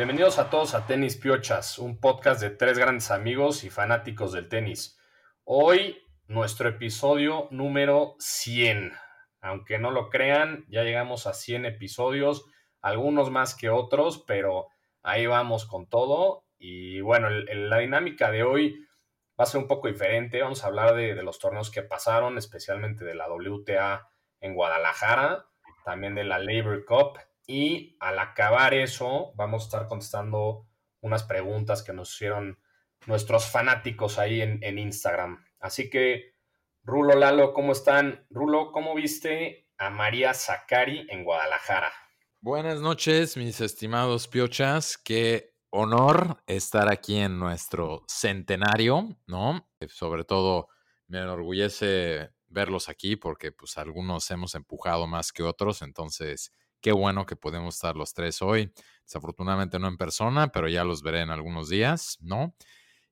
Bienvenidos 0.00 0.38
a 0.38 0.48
todos 0.48 0.74
a 0.74 0.86
Tenis 0.86 1.18
Piochas, 1.18 1.78
un 1.78 2.00
podcast 2.00 2.40
de 2.40 2.48
tres 2.48 2.78
grandes 2.78 3.10
amigos 3.10 3.64
y 3.64 3.68
fanáticos 3.68 4.32
del 4.32 4.48
tenis. 4.48 4.98
Hoy 5.44 6.02
nuestro 6.26 6.70
episodio 6.70 7.48
número 7.50 8.16
100. 8.18 8.94
Aunque 9.42 9.78
no 9.78 9.90
lo 9.90 10.08
crean, 10.08 10.64
ya 10.70 10.84
llegamos 10.84 11.26
a 11.26 11.34
100 11.34 11.66
episodios, 11.66 12.46
algunos 12.80 13.30
más 13.30 13.54
que 13.54 13.68
otros, 13.68 14.24
pero 14.26 14.68
ahí 15.02 15.26
vamos 15.26 15.66
con 15.66 15.86
todo. 15.86 16.46
Y 16.58 17.02
bueno, 17.02 17.28
la 17.28 17.76
dinámica 17.76 18.30
de 18.30 18.42
hoy 18.42 18.78
va 19.38 19.44
a 19.44 19.46
ser 19.46 19.60
un 19.60 19.68
poco 19.68 19.88
diferente. 19.88 20.40
Vamos 20.40 20.64
a 20.64 20.68
hablar 20.68 20.94
de, 20.94 21.14
de 21.14 21.22
los 21.22 21.38
torneos 21.38 21.70
que 21.70 21.82
pasaron, 21.82 22.38
especialmente 22.38 23.04
de 23.04 23.16
la 23.16 23.30
WTA 23.30 24.08
en 24.40 24.54
Guadalajara, 24.54 25.44
también 25.84 26.14
de 26.14 26.24
la 26.24 26.38
Labor 26.38 26.86
Cup 26.86 27.18
y 27.50 27.96
al 27.98 28.20
acabar 28.20 28.74
eso, 28.74 29.32
vamos 29.34 29.62
a 29.62 29.64
estar 29.64 29.88
contestando 29.88 30.68
unas 31.00 31.24
preguntas 31.24 31.82
que 31.82 31.92
nos 31.92 32.14
hicieron 32.14 32.60
nuestros 33.06 33.46
fanáticos 33.46 34.20
ahí 34.20 34.40
en, 34.40 34.78
Instagram. 34.78 35.44
Así 35.58 35.90
que, 35.90 36.36
Rulo, 36.84 37.16
Lalo, 37.16 37.52
¿cómo 37.52 37.72
están? 37.72 38.24
Rulo, 38.30 38.70
¿cómo 38.70 38.94
viste 38.94 39.68
a 39.78 39.90
María 39.90 40.32
Zacari 40.32 41.08
en 41.10 41.24
Guadalajara? 41.24 41.90
Buenas 42.40 42.80
noches, 42.80 43.36
mis 43.36 43.60
estimados 43.60 44.28
piochas. 44.28 44.96
Qué 44.96 45.56
honor 45.70 46.40
estar 46.46 46.88
aquí 46.88 47.16
en 47.16 47.40
nuestro 47.40 48.04
centenario, 48.06 49.18
¿no? 49.26 49.68
Sobre 49.88 50.22
todo 50.22 50.68
me 51.08 51.18
enorgullece 51.18 52.30
verlos 52.46 52.88
aquí 52.88 53.16
porque 53.16 53.50
pues 53.50 53.76
algunos 53.76 54.30
hemos 54.30 54.54
empujado 54.54 55.08
más 55.08 55.32
que 55.32 55.42
otros, 55.42 55.82
entonces 55.82 56.52
Qué 56.80 56.92
bueno 56.92 57.26
que 57.26 57.36
podemos 57.36 57.74
estar 57.74 57.96
los 57.96 58.14
tres 58.14 58.42
hoy. 58.42 58.72
Desafortunadamente 59.04 59.78
no 59.78 59.88
en 59.88 59.96
persona, 59.96 60.48
pero 60.48 60.68
ya 60.68 60.84
los 60.84 61.02
veré 61.02 61.20
en 61.20 61.30
algunos 61.30 61.68
días, 61.68 62.18
¿no? 62.20 62.54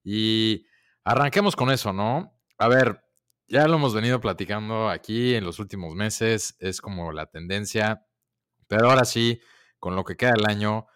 Y 0.03 0.67
arranquemos 1.05 1.57
con 1.57 1.71
eso, 1.71 1.93
¿no? 1.93 2.39
A 2.57 2.69
ver, 2.69 3.05
ya 3.47 3.67
lo 3.67 3.77
hemos 3.77 3.95
venido 3.95 4.21
platicando 4.21 4.89
aquí 4.89 5.35
en 5.35 5.45
los 5.45 5.59
últimos 5.59 5.95
meses, 5.95 6.57
es 6.61 6.81
como 6.81 7.13
la 7.13 7.27
tendencia, 7.27 8.07
pero 8.67 8.91
ahora 8.91 9.05
sí, 9.05 9.41
con 9.79 9.97
lo 9.97 10.05
que 10.05 10.17
queda 10.17 10.33
del 10.33 10.47
año, 10.47 10.87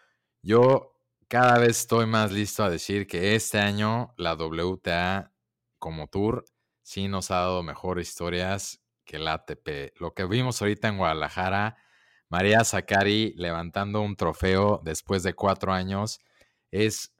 yo 0.42 0.92
cada 1.28 1.58
vez 1.58 1.78
estoy 1.80 2.06
más 2.06 2.30
listo 2.32 2.62
a 2.62 2.70
decir 2.70 3.06
que 3.06 3.34
este 3.34 3.58
año 3.58 4.12
la 4.18 4.34
WTA 4.34 5.32
como 5.78 6.08
tour 6.08 6.44
sí 6.82 7.08
nos 7.08 7.30
ha 7.30 7.36
dado 7.36 7.62
mejores 7.62 8.08
historias 8.08 8.82
que 9.04 9.16
el 9.16 9.26
ATP. 9.26 9.94
Lo 9.98 10.12
que 10.14 10.26
vimos 10.26 10.60
ahorita 10.60 10.88
en 10.88 10.98
Guadalajara 10.98 11.78
María 12.32 12.64
Zacari 12.64 13.34
levantando 13.36 14.00
un 14.00 14.16
trofeo 14.16 14.80
después 14.82 15.22
de 15.22 15.34
cuatro 15.34 15.70
años 15.70 16.18
es 16.70 17.14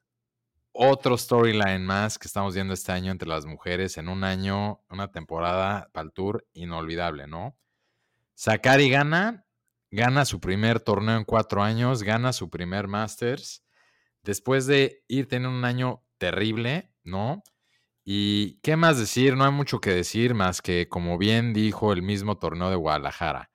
otro 0.73 1.19
storyline 1.19 1.85
más 1.85 2.19
que 2.19 2.27
estamos 2.27 2.55
viendo 2.55 2.73
este 2.73 2.93
año 2.93 3.13
entre 3.13 3.29
las 3.29 3.45
mujeres 3.45 3.99
en 3.99 4.09
un 4.09 4.25
año, 4.25 4.81
una 4.89 5.13
temporada 5.13 5.91
para 5.93 6.07
el 6.07 6.13
tour 6.13 6.47
inolvidable, 6.55 7.27
¿no? 7.27 7.59
Zacari 8.35 8.89
gana, 8.89 9.45
gana 9.91 10.25
su 10.25 10.41
primer 10.41 10.81
torneo 10.81 11.19
en 11.19 11.25
cuatro 11.25 11.63
años, 11.63 12.05
gana 12.05 12.33
su 12.33 12.49
primer 12.49 12.89
Masters, 12.89 13.63
después 14.23 14.67
de 14.67 15.05
ir 15.09 15.29
teniendo 15.29 15.55
un 15.55 15.67
año 15.67 16.03
terrible, 16.17 16.91
¿no? 17.05 17.43
Y 18.03 18.55
qué 18.63 18.77
más 18.77 18.99
decir, 18.99 19.37
no 19.37 19.45
hay 19.45 19.53
mucho 19.53 19.79
que 19.79 19.91
decir 19.91 20.33
más 20.33 20.63
que, 20.63 20.89
como 20.89 21.19
bien 21.19 21.53
dijo 21.53 21.93
el 21.93 22.01
mismo 22.01 22.39
torneo 22.39 22.71
de 22.71 22.77
Guadalajara, 22.77 23.52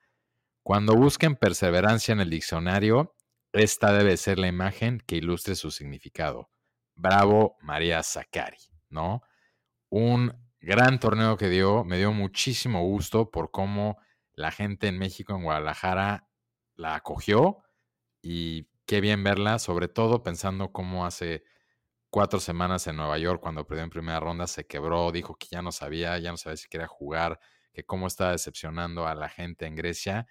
cuando 0.68 0.94
busquen 0.94 1.34
perseverancia 1.34 2.12
en 2.12 2.20
el 2.20 2.28
diccionario, 2.28 3.16
esta 3.54 3.90
debe 3.90 4.18
ser 4.18 4.38
la 4.38 4.48
imagen 4.48 5.02
que 5.06 5.16
ilustre 5.16 5.54
su 5.54 5.70
significado. 5.70 6.50
Bravo 6.94 7.56
María 7.62 8.02
Zacari, 8.02 8.58
¿no? 8.90 9.22
Un 9.88 10.30
gran 10.60 11.00
torneo 11.00 11.38
que 11.38 11.48
dio, 11.48 11.84
me 11.84 11.96
dio 11.96 12.12
muchísimo 12.12 12.82
gusto 12.82 13.30
por 13.30 13.50
cómo 13.50 13.96
la 14.34 14.50
gente 14.50 14.88
en 14.88 14.98
México, 14.98 15.34
en 15.34 15.42
Guadalajara, 15.42 16.28
la 16.74 16.96
acogió 16.96 17.62
y 18.20 18.68
qué 18.84 19.00
bien 19.00 19.24
verla, 19.24 19.58
sobre 19.58 19.88
todo 19.88 20.22
pensando 20.22 20.70
cómo 20.70 21.06
hace 21.06 21.44
cuatro 22.10 22.40
semanas 22.40 22.86
en 22.88 22.96
Nueva 22.96 23.16
York, 23.16 23.40
cuando 23.40 23.66
perdió 23.66 23.84
en 23.84 23.90
primera 23.90 24.20
ronda, 24.20 24.46
se 24.46 24.66
quebró, 24.66 25.12
dijo 25.12 25.34
que 25.34 25.46
ya 25.50 25.62
no 25.62 25.72
sabía, 25.72 26.18
ya 26.18 26.30
no 26.30 26.36
sabía 26.36 26.58
si 26.58 26.68
quería 26.68 26.88
jugar, 26.88 27.40
que 27.72 27.86
cómo 27.86 28.06
estaba 28.06 28.32
decepcionando 28.32 29.06
a 29.06 29.14
la 29.14 29.30
gente 29.30 29.64
en 29.64 29.74
Grecia 29.74 30.26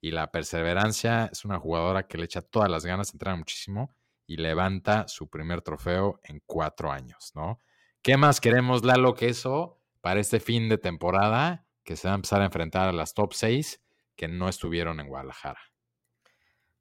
y 0.00 0.10
la 0.10 0.30
perseverancia. 0.30 1.28
Es 1.32 1.44
una 1.44 1.58
jugadora 1.58 2.06
que 2.06 2.18
le 2.18 2.24
echa 2.24 2.42
todas 2.42 2.70
las 2.70 2.84
ganas, 2.84 3.12
entrena 3.12 3.36
muchísimo 3.36 3.94
y 4.26 4.36
levanta 4.36 5.08
su 5.08 5.28
primer 5.28 5.62
trofeo 5.62 6.20
en 6.24 6.42
cuatro 6.46 6.92
años, 6.92 7.32
¿no? 7.34 7.60
¿Qué 8.02 8.16
más 8.16 8.40
queremos, 8.40 8.84
Lalo, 8.84 9.14
que 9.14 9.28
eso 9.28 9.80
para 10.00 10.20
este 10.20 10.40
fin 10.40 10.68
de 10.68 10.78
temporada 10.78 11.66
que 11.82 11.96
se 11.96 12.08
va 12.08 12.14
a 12.14 12.16
empezar 12.16 12.42
a 12.42 12.44
enfrentar 12.44 12.88
a 12.88 12.92
las 12.92 13.14
top 13.14 13.32
6 13.32 13.82
que 14.14 14.28
no 14.28 14.48
estuvieron 14.48 15.00
en 15.00 15.08
Guadalajara? 15.08 15.60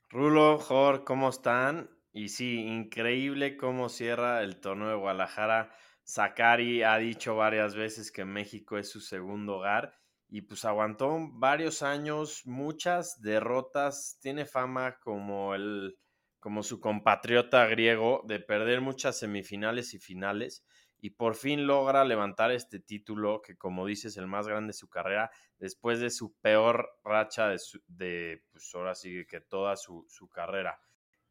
Rulo, 0.09 0.59
Jor, 0.59 1.03
¿cómo 1.03 1.29
están? 1.29 1.89
Y 2.11 2.29
sí, 2.29 2.65
increíble 2.65 3.57
cómo 3.57 3.89
cierra 3.89 4.41
el 4.41 4.59
torneo 4.59 4.89
de 4.89 4.95
Guadalajara. 4.95 5.71
Sakari 6.03 6.83
ha 6.83 6.97
dicho 6.97 7.35
varias 7.35 7.75
veces 7.75 8.11
que 8.11 8.25
México 8.25 8.77
es 8.77 8.89
su 8.89 9.01
segundo 9.01 9.57
hogar 9.57 9.93
y 10.29 10.41
pues 10.41 10.65
aguantó 10.65 11.17
varios 11.31 11.81
años, 11.81 12.41
muchas 12.45 13.21
derrotas, 13.21 14.19
tiene 14.21 14.45
fama 14.45 14.99
como 14.99 15.55
el 15.55 15.97
como 16.39 16.63
su 16.63 16.79
compatriota 16.79 17.65
griego 17.65 18.21
de 18.25 18.39
perder 18.39 18.79
muchas 18.81 19.17
semifinales 19.19 19.93
y 19.93 19.99
finales 19.99 20.63
y 20.99 21.11
por 21.11 21.35
fin 21.35 21.67
logra 21.67 22.05
levantar 22.05 22.51
este 22.51 22.79
título 22.79 23.41
que 23.41 23.57
como 23.57 23.85
dices 23.85 24.17
el 24.17 24.27
más 24.27 24.47
grande 24.47 24.67
de 24.67 24.73
su 24.73 24.89
carrera 24.89 25.31
después 25.57 25.99
de 25.99 26.09
su 26.09 26.35
peor 26.39 26.89
racha 27.03 27.47
de, 27.49 27.57
de 27.87 28.43
pues 28.51 28.73
ahora 28.75 28.95
sí 28.95 29.25
que 29.27 29.41
toda 29.41 29.75
su, 29.77 30.05
su 30.09 30.29
carrera. 30.29 30.79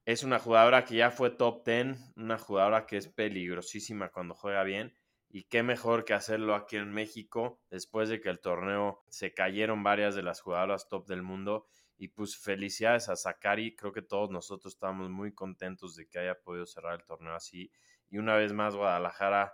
Es 0.04 0.22
una 0.22 0.38
jugadora 0.38 0.84
que 0.84 0.96
ya 0.96 1.10
fue 1.10 1.30
top 1.30 1.64
10, 1.64 1.96
una 2.16 2.38
jugadora 2.38 2.86
que 2.86 2.96
es 2.96 3.08
peligrosísima 3.08 4.10
cuando 4.10 4.34
juega 4.34 4.62
bien 4.62 4.94
y 5.36 5.44
qué 5.44 5.62
mejor 5.62 6.06
que 6.06 6.14
hacerlo 6.14 6.54
aquí 6.54 6.76
en 6.76 6.94
México 6.94 7.60
después 7.68 8.08
de 8.08 8.22
que 8.22 8.30
el 8.30 8.40
torneo 8.40 9.04
se 9.10 9.34
cayeron 9.34 9.82
varias 9.82 10.14
de 10.14 10.22
las 10.22 10.40
jugadoras 10.40 10.88
top 10.88 11.06
del 11.06 11.22
mundo. 11.22 11.66
Y 11.98 12.08
pues 12.08 12.38
felicidades 12.38 13.10
a 13.10 13.16
Sakari, 13.16 13.76
creo 13.76 13.92
que 13.92 14.00
todos 14.00 14.30
nosotros 14.30 14.72
estamos 14.72 15.10
muy 15.10 15.34
contentos 15.34 15.94
de 15.94 16.08
que 16.08 16.20
haya 16.20 16.40
podido 16.40 16.64
cerrar 16.64 16.94
el 16.94 17.04
torneo 17.04 17.34
así. 17.34 17.70
Y 18.08 18.16
una 18.16 18.34
vez 18.34 18.54
más 18.54 18.76
Guadalajara 18.76 19.52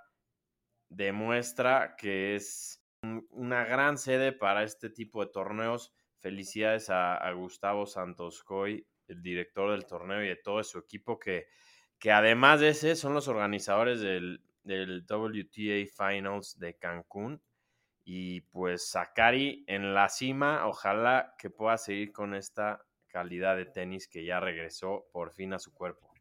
demuestra 0.88 1.96
que 1.96 2.36
es 2.36 2.80
una 3.30 3.64
gran 3.64 3.98
sede 3.98 4.30
para 4.30 4.62
este 4.62 4.88
tipo 4.88 5.24
de 5.24 5.32
torneos. 5.32 5.92
Felicidades 6.20 6.90
a, 6.90 7.16
a 7.16 7.32
Gustavo 7.32 7.86
Santos 7.86 8.44
Coy, 8.44 8.86
el 9.08 9.20
director 9.20 9.72
del 9.72 9.86
torneo 9.86 10.22
y 10.22 10.28
de 10.28 10.36
todo 10.36 10.62
su 10.62 10.78
equipo 10.78 11.18
que, 11.18 11.48
que 11.98 12.12
además 12.12 12.60
de 12.60 12.68
ese 12.68 12.94
son 12.94 13.14
los 13.14 13.26
organizadores 13.26 14.00
del, 14.00 14.44
del 14.62 15.04
WTA 15.08 15.86
Finals 15.86 16.58
de 16.58 16.74
Cancún. 16.76 17.42
Y 18.04 18.40
pues 18.42 18.90
Sakari 18.90 19.64
en 19.66 19.94
la 19.94 20.08
cima, 20.08 20.66
ojalá 20.66 21.34
que 21.38 21.50
pueda 21.50 21.78
seguir 21.78 22.12
con 22.12 22.34
esta 22.34 22.84
calidad 23.08 23.56
de 23.56 23.66
tenis 23.66 24.08
que 24.08 24.24
ya 24.24 24.40
regresó 24.40 25.06
por 25.12 25.32
fin 25.32 25.52
a 25.52 25.58
su 25.58 25.72
cuerpo. 25.72 26.12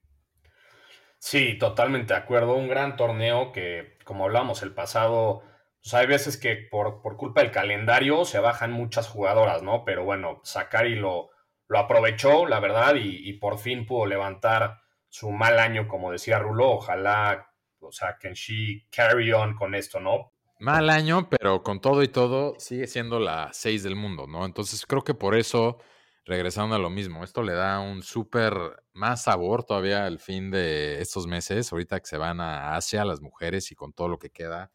Sí, 1.18 1.58
totalmente 1.58 2.14
de 2.14 2.20
acuerdo. 2.20 2.56
Un 2.56 2.68
gran 2.68 2.96
torneo 2.98 3.52
que, 3.52 3.98
como 4.06 4.26
hablamos 4.26 4.64
el 4.64 4.74
pasado, 4.74 5.44
pues 5.82 5.94
hay 5.94 6.08
veces 6.08 6.38
que 6.38 6.56
por, 6.56 7.02
por, 7.02 7.16
culpa 7.16 7.42
del 7.42 7.52
calendario 7.52 8.26
se 8.26 8.40
bajan 8.40 8.72
muchas 8.72 9.08
jugadoras, 9.08 9.62
¿no? 9.62 9.86
Pero 9.86 10.04
bueno, 10.04 10.42
Sakari 10.44 10.96
lo, 10.96 11.30
lo 11.68 11.80
aprovechó, 11.80 12.48
la 12.48 12.60
verdad, 12.60 12.96
y, 12.96 13.30
y, 13.30 13.34
por 13.34 13.60
fin 13.60 13.86
pudo 13.86 14.08
levantar 14.08 14.82
su 15.10 15.32
mal 15.32 15.60
año, 15.60 15.88
como 15.88 16.12
decía 16.12 16.40
Rulo. 16.40 16.72
Ojalá 16.72 17.51
o 17.82 17.92
sea, 17.92 18.18
can 18.18 18.34
she 18.34 18.88
carry 18.90 19.32
on 19.32 19.56
con 19.56 19.76
esto, 19.76 20.00
¿no? 20.00 20.34
Mal 20.60 20.90
año, 20.92 21.28
pero 21.28 21.64
con 21.64 21.82
todo 21.82 22.04
y 22.04 22.08
todo 22.08 22.54
sigue 22.60 22.86
siendo 22.86 23.20
la 23.20 23.50
6 23.52 23.82
del 23.82 23.96
mundo, 23.96 24.28
¿no? 24.28 24.46
Entonces 24.46 24.86
creo 24.86 25.04
que 25.04 25.16
por 25.16 25.36
eso, 25.36 25.80
regresando 26.24 26.76
a 26.76 26.80
lo 26.80 26.92
mismo, 26.92 27.24
esto 27.24 27.42
le 27.42 27.54
da 27.54 27.80
un 27.80 28.04
súper 28.04 28.54
más 28.94 29.24
sabor 29.24 29.64
todavía 29.64 30.06
al 30.06 30.20
fin 30.20 30.52
de 30.52 31.02
estos 31.02 31.26
meses, 31.26 31.72
ahorita 31.72 32.00
que 32.00 32.06
se 32.06 32.18
van 32.18 32.40
a 32.40 32.76
Asia 32.76 33.06
las 33.06 33.22
mujeres 33.22 33.72
y 33.72 33.76
con 33.76 33.92
todo 33.94 34.08
lo 34.08 34.20
que 34.20 34.30
queda, 34.30 34.72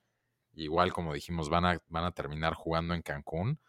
igual 0.55 0.93
como 0.93 1.15
dijimos, 1.15 1.49
van 1.49 1.67
a, 1.67 1.79
van 1.87 2.05
a 2.05 2.13
terminar 2.13 2.55
jugando 2.55 2.93
en 2.95 3.03
Cancún, 3.03 3.61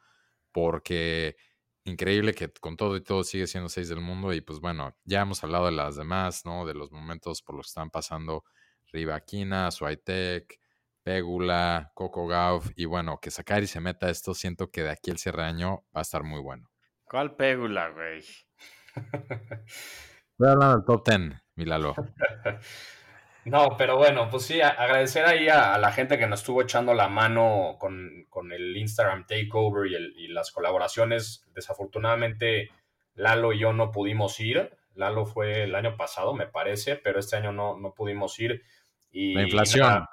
porque 0.52 1.36
increíble 1.84 2.34
que 2.34 2.52
con 2.52 2.78
todo 2.78 2.96
y 2.98 3.02
todo 3.02 3.24
sigue 3.24 3.48
siendo 3.48 3.70
6 3.70 3.90
del 3.90 4.02
mundo 4.02 4.34
y 4.34 4.42
pues 4.42 4.60
bueno, 4.60 4.96
ya 5.04 5.22
hemos 5.22 5.44
hablado 5.44 5.68
de 5.68 5.72
las 5.74 5.96
demás, 5.96 6.46
¿no? 6.46 6.66
De 6.66 6.74
los 6.74 6.92
momentos 6.92 7.44
por 7.44 7.56
los 7.56 7.68
que 7.68 7.70
están 7.70 7.92
pasando 7.92 8.44
Rivaquina, 8.92 9.72
Swiatek, 9.72 10.60
Pégula, 11.04 11.92
Coco 11.94 12.28
Gauff 12.28 12.72
y 12.76 12.86
bueno, 12.86 13.20
que 13.22 13.32
Sakari 13.32 13.68
se 13.68 13.80
meta 13.80 14.10
esto, 14.10 14.34
siento 14.34 14.72
que 14.72 14.84
de 14.84 14.92
aquí 14.92 15.10
el 15.10 15.18
cierre 15.18 15.44
año 15.44 15.86
va 15.96 16.00
a 16.00 16.02
estar 16.02 16.24
muy 16.24 16.42
bueno. 16.42 16.70
¿Cuál 17.06 17.36
Pégula, 17.36 17.90
güey? 17.90 18.22
Voy 20.38 20.50
a 20.50 20.52
hablar 20.52 20.76
del 20.76 20.86
top 20.86 21.08
10. 21.08 21.42
Milalo. 21.56 21.96
no, 23.46 23.70
pero 23.78 23.98
bueno, 23.98 24.30
pues 24.30 24.44
sí, 24.44 24.62
agradecer 24.62 25.26
ahí 25.26 25.48
a, 25.48 25.78
la 25.78 25.92
gente 25.92 26.18
que 26.18 26.28
nos 26.28 26.42
estuvo 26.42 26.62
echando 26.62 26.94
la 26.94 27.08
mano 27.08 27.78
con, 27.80 28.28
el 28.52 28.78
Instagram 28.78 29.26
Takeover 29.26 29.88
y, 29.88 30.28
las 30.28 30.52
colaboraciones. 30.52 31.46
Desafortunadamente, 31.56 32.70
Lalo 33.16 33.54
y 33.54 33.60
yo 33.60 33.74
no 33.74 33.92
pudimos 33.92 34.40
ir. 34.40 34.77
Lalo 34.98 35.26
fue 35.26 35.64
el 35.64 35.76
año 35.76 35.96
pasado, 35.96 36.34
me 36.34 36.48
parece, 36.48 36.96
pero 36.96 37.20
este 37.20 37.36
año 37.38 37.52
no, 37.52 37.78
no 37.78 37.94
pudimos 37.94 38.38
ir. 38.40 38.64
Y, 39.12 39.34
la 39.34 39.44
inflación, 39.44 40.06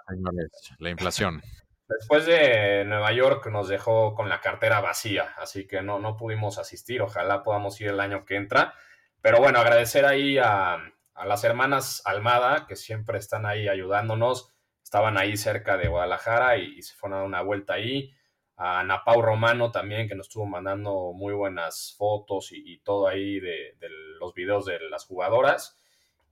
la 0.79 0.91
inflación. 0.91 1.43
Después 1.87 2.25
de 2.25 2.85
Nueva 2.87 3.13
York 3.13 3.47
nos 3.51 3.69
dejó 3.69 4.15
con 4.15 4.29
la 4.29 4.41
cartera 4.41 4.81
vacía, 4.81 5.35
así 5.37 5.67
que 5.67 5.83
no, 5.83 5.99
no 5.99 6.17
pudimos 6.17 6.59
asistir. 6.59 7.03
Ojalá 7.03 7.43
podamos 7.43 7.79
ir 7.81 7.89
el 7.89 8.01
año 8.01 8.25
que 8.25 8.37
entra. 8.37 8.75
Pero 9.21 9.39
bueno, 9.39 9.59
agradecer 9.59 10.05
ahí 10.07 10.39
a, 10.39 10.79
las 11.25 11.45
hermanas 11.45 12.03
Almada, 12.05 12.67
que 12.67 12.77
siempre 12.77 13.19
están 13.19 13.47
ahí 13.47 13.69
ayudándonos. 13.69 14.53
Estaban 14.83 15.19
ahí 15.19 15.37
cerca 15.37 15.77
de 15.77 15.89
Guadalajara 15.89 16.57
y, 16.57 16.83
se 16.83 16.95
fueron 16.95 17.17
a 17.17 17.21
dar 17.21 17.27
una 17.29 17.43
vuelta 17.43 17.75
ahí. 17.75 18.15
A 18.57 18.85
Napau 18.85 19.21
Romano 19.21 19.71
también, 19.73 20.09
que 20.09 20.15
nos 20.15 20.29
estuvo 20.29 20.47
mandando 20.47 21.13
muy 21.13 21.33
buenas 21.35 21.95
fotos 21.99 22.51
y, 22.53 22.79
todo 22.79 23.09
ahí 23.09 23.41
de, 23.41 23.77
los 24.21 24.35
videos 24.35 24.67
de 24.67 24.79
las 24.91 25.05
jugadoras. 25.07 25.79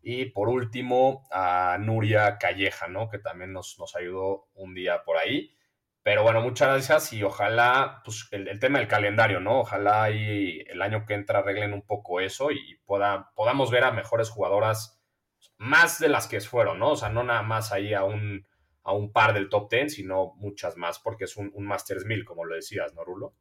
Y 0.03 0.27
por 0.27 0.49
último, 0.49 1.27
a 1.31 1.77
Nuria 1.81 2.39
Calleja, 2.39 2.89
¿no? 2.89 3.09
Que 3.09 3.19
también 3.19 3.53
nos, 3.53 3.79
nos 3.79 3.95
ayudó 3.97 4.49
un 4.55 4.75
día 4.75 5.03
por 5.05 5.17
ahí. 5.17 5.55
Pero 6.03 6.25
bueno, 6.25 6.41
muchas 6.41 6.69
gracias 6.69 7.13
y 7.13 7.23
ojalá, 7.23 8.03
pues 8.05 8.29
el, 8.33 8.59
tema 8.59 8.81
del 8.81 8.89
calendario, 8.89 9.39
¿no? 9.39 9.61
Ojalá 9.61 10.11
y 10.11 10.61
el 10.69 10.83
año 10.83 11.07
que 11.07 11.15
entra 11.15 11.39
arreglen 11.41 11.73
un 11.73 11.83
poco 11.83 12.21
eso 12.21 12.51
y 12.51 12.77
pueda, 12.85 13.31
podamos 13.37 13.71
ver 13.71 13.85
a 13.85 13.93
mejores 13.93 14.29
jugadoras 14.29 15.01
más 15.59 16.01
de 16.01 16.09
las 16.09 16.27
que 16.27 16.41
fueron, 16.41 16.81
¿no? 16.81 16.91
O 16.91 16.97
sea, 16.97 17.09
no 17.09 17.23
nada 17.23 17.43
más 17.43 17.73
ahí 17.73 17.95
a 17.95 18.03
un, 18.03 18.45
a 18.85 18.93
un 18.93 19.13
par 19.13 19.35
del 19.35 19.49
top 19.49 19.71
10, 19.71 19.95
sino 19.95 20.35
muchas 20.37 20.77
más, 20.77 20.99
porque 20.99 21.25
es 21.25 21.37
un, 21.37 21.51
un 21.55 21.67
Masters 21.67 22.05
1000, 22.05 22.25
como 22.25 22.45
lo 22.45 22.55
decías, 22.55 22.95
¿no, 22.95 23.05
Rulo? 23.05 23.35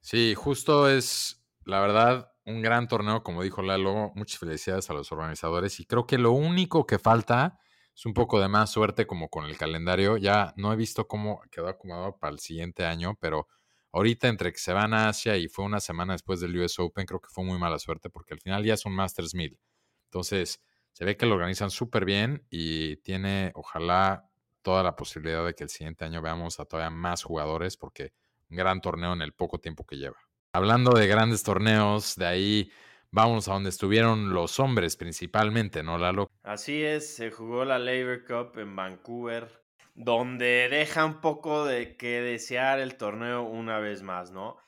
Sí, 0.00 0.34
justo 0.34 0.88
es, 0.88 1.44
la 1.64 1.80
verdad, 1.80 2.32
un 2.48 2.62
gran 2.62 2.88
torneo, 2.88 3.22
como 3.22 3.42
dijo 3.42 3.62
Lalo. 3.62 4.12
Muchas 4.14 4.38
felicidades 4.38 4.88
a 4.90 4.94
los 4.94 5.12
organizadores. 5.12 5.78
Y 5.80 5.86
creo 5.86 6.06
que 6.06 6.18
lo 6.18 6.32
único 6.32 6.86
que 6.86 6.98
falta 6.98 7.58
es 7.94 8.06
un 8.06 8.14
poco 8.14 8.40
de 8.40 8.48
más 8.48 8.70
suerte 8.70 9.06
como 9.06 9.28
con 9.28 9.44
el 9.44 9.58
calendario. 9.58 10.16
Ya 10.16 10.54
no 10.56 10.72
he 10.72 10.76
visto 10.76 11.06
cómo 11.06 11.42
quedó 11.50 11.68
acomodado 11.68 12.18
para 12.18 12.32
el 12.32 12.38
siguiente 12.38 12.86
año, 12.86 13.16
pero 13.20 13.48
ahorita 13.92 14.28
entre 14.28 14.52
que 14.52 14.58
se 14.58 14.72
van 14.72 14.94
a 14.94 15.08
Asia 15.08 15.36
y 15.36 15.48
fue 15.48 15.64
una 15.64 15.80
semana 15.80 16.14
después 16.14 16.40
del 16.40 16.58
US 16.58 16.78
Open, 16.78 17.06
creo 17.06 17.20
que 17.20 17.28
fue 17.30 17.44
muy 17.44 17.58
mala 17.58 17.78
suerte 17.78 18.10
porque 18.10 18.34
al 18.34 18.40
final 18.40 18.64
ya 18.64 18.74
es 18.74 18.86
un 18.86 18.94
Masters 18.94 19.34
1000. 19.34 19.58
Entonces, 20.04 20.62
se 20.92 21.04
ve 21.04 21.16
que 21.16 21.26
lo 21.26 21.34
organizan 21.34 21.70
súper 21.70 22.04
bien 22.04 22.46
y 22.50 22.96
tiene, 22.98 23.52
ojalá, 23.54 24.27
toda 24.68 24.82
la 24.82 24.96
posibilidad 24.96 25.46
de 25.46 25.54
que 25.54 25.64
el 25.64 25.70
siguiente 25.70 26.04
año 26.04 26.20
veamos 26.20 26.60
a 26.60 26.66
todavía 26.66 26.90
más 26.90 27.22
jugadores 27.22 27.78
porque 27.78 28.12
un 28.50 28.58
gran 28.58 28.82
torneo 28.82 29.14
en 29.14 29.22
el 29.22 29.32
poco 29.32 29.58
tiempo 29.58 29.86
que 29.86 29.96
lleva. 29.96 30.18
Hablando 30.52 30.90
de 30.90 31.06
grandes 31.06 31.42
torneos, 31.42 32.16
de 32.16 32.26
ahí 32.26 32.70
vamos 33.10 33.48
a 33.48 33.54
donde 33.54 33.70
estuvieron 33.70 34.34
los 34.34 34.60
hombres 34.60 34.94
principalmente, 34.98 35.82
¿no, 35.82 35.96
Lalo? 35.96 36.28
Así 36.42 36.84
es, 36.84 37.16
se 37.16 37.30
jugó 37.30 37.64
la 37.64 37.78
Labor 37.78 38.26
Cup 38.26 38.58
en 38.58 38.76
Vancouver, 38.76 39.48
donde 39.94 40.68
deja 40.70 41.06
un 41.06 41.22
poco 41.22 41.64
de 41.64 41.96
que 41.96 42.20
desear 42.20 42.78
el 42.78 42.98
torneo 42.98 43.44
una 43.44 43.78
vez 43.78 44.02
más, 44.02 44.32
¿no? 44.32 44.58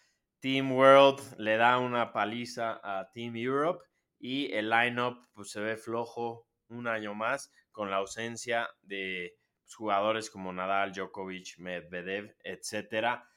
Team 0.40 0.72
World 0.72 1.20
le 1.36 1.58
da 1.58 1.78
una 1.78 2.14
paliza 2.14 2.80
a 2.82 3.10
Team 3.12 3.36
Europe 3.36 3.84
y 4.18 4.50
el 4.54 4.70
lineup 4.70 5.26
pues, 5.34 5.50
se 5.50 5.60
ve 5.60 5.76
flojo 5.76 6.48
un 6.68 6.86
año 6.86 7.12
más 7.12 7.52
con 7.70 7.90
la 7.90 7.98
ausencia 7.98 8.66
de 8.80 9.34
jugadores 9.74 10.30
como 10.30 10.52
Nadal, 10.52 10.92
Djokovic, 10.92 11.58
Medvedev, 11.58 12.36
etcétera. 12.44 13.28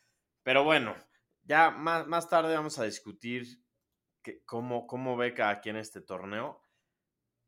Pero 0.43 0.63
bueno, 0.63 0.95
ya 1.43 1.71
más, 1.71 2.07
más 2.07 2.29
tarde 2.29 2.55
vamos 2.55 2.79
a 2.79 2.85
discutir 2.85 3.63
cómo, 4.45 4.87
cómo 4.87 5.17
ve 5.17 5.33
cada 5.33 5.61
quien 5.61 5.75
este 5.75 6.01
torneo. 6.01 6.61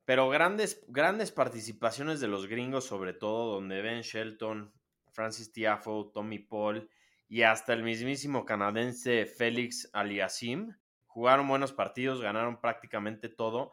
Pero 0.06 0.30
grandes, 0.30 0.86
grandes 0.88 1.32
participaciones 1.32 2.20
de 2.20 2.28
los 2.28 2.48
gringos, 2.48 2.86
sobre 2.86 3.14
todo, 3.14 3.56
donde 3.56 3.82
Ben 3.82 4.02
Shelton, 4.02 4.74
Francis 5.12 5.52
Tiafo, 5.52 6.12
Tommy 6.14 6.40
Paul 6.40 6.90
y 7.28 7.42
hasta 7.42 7.74
el 7.74 7.84
mismísimo 7.84 8.46
canadiense 8.46 9.26
Félix 9.26 9.90
Aliasim 9.94 10.76
jugaron 11.08 11.48
buenos 11.48 11.74
partidos, 11.74 12.22
ganaron 12.22 12.60
prácticamente 12.60 13.30
todo. 13.30 13.72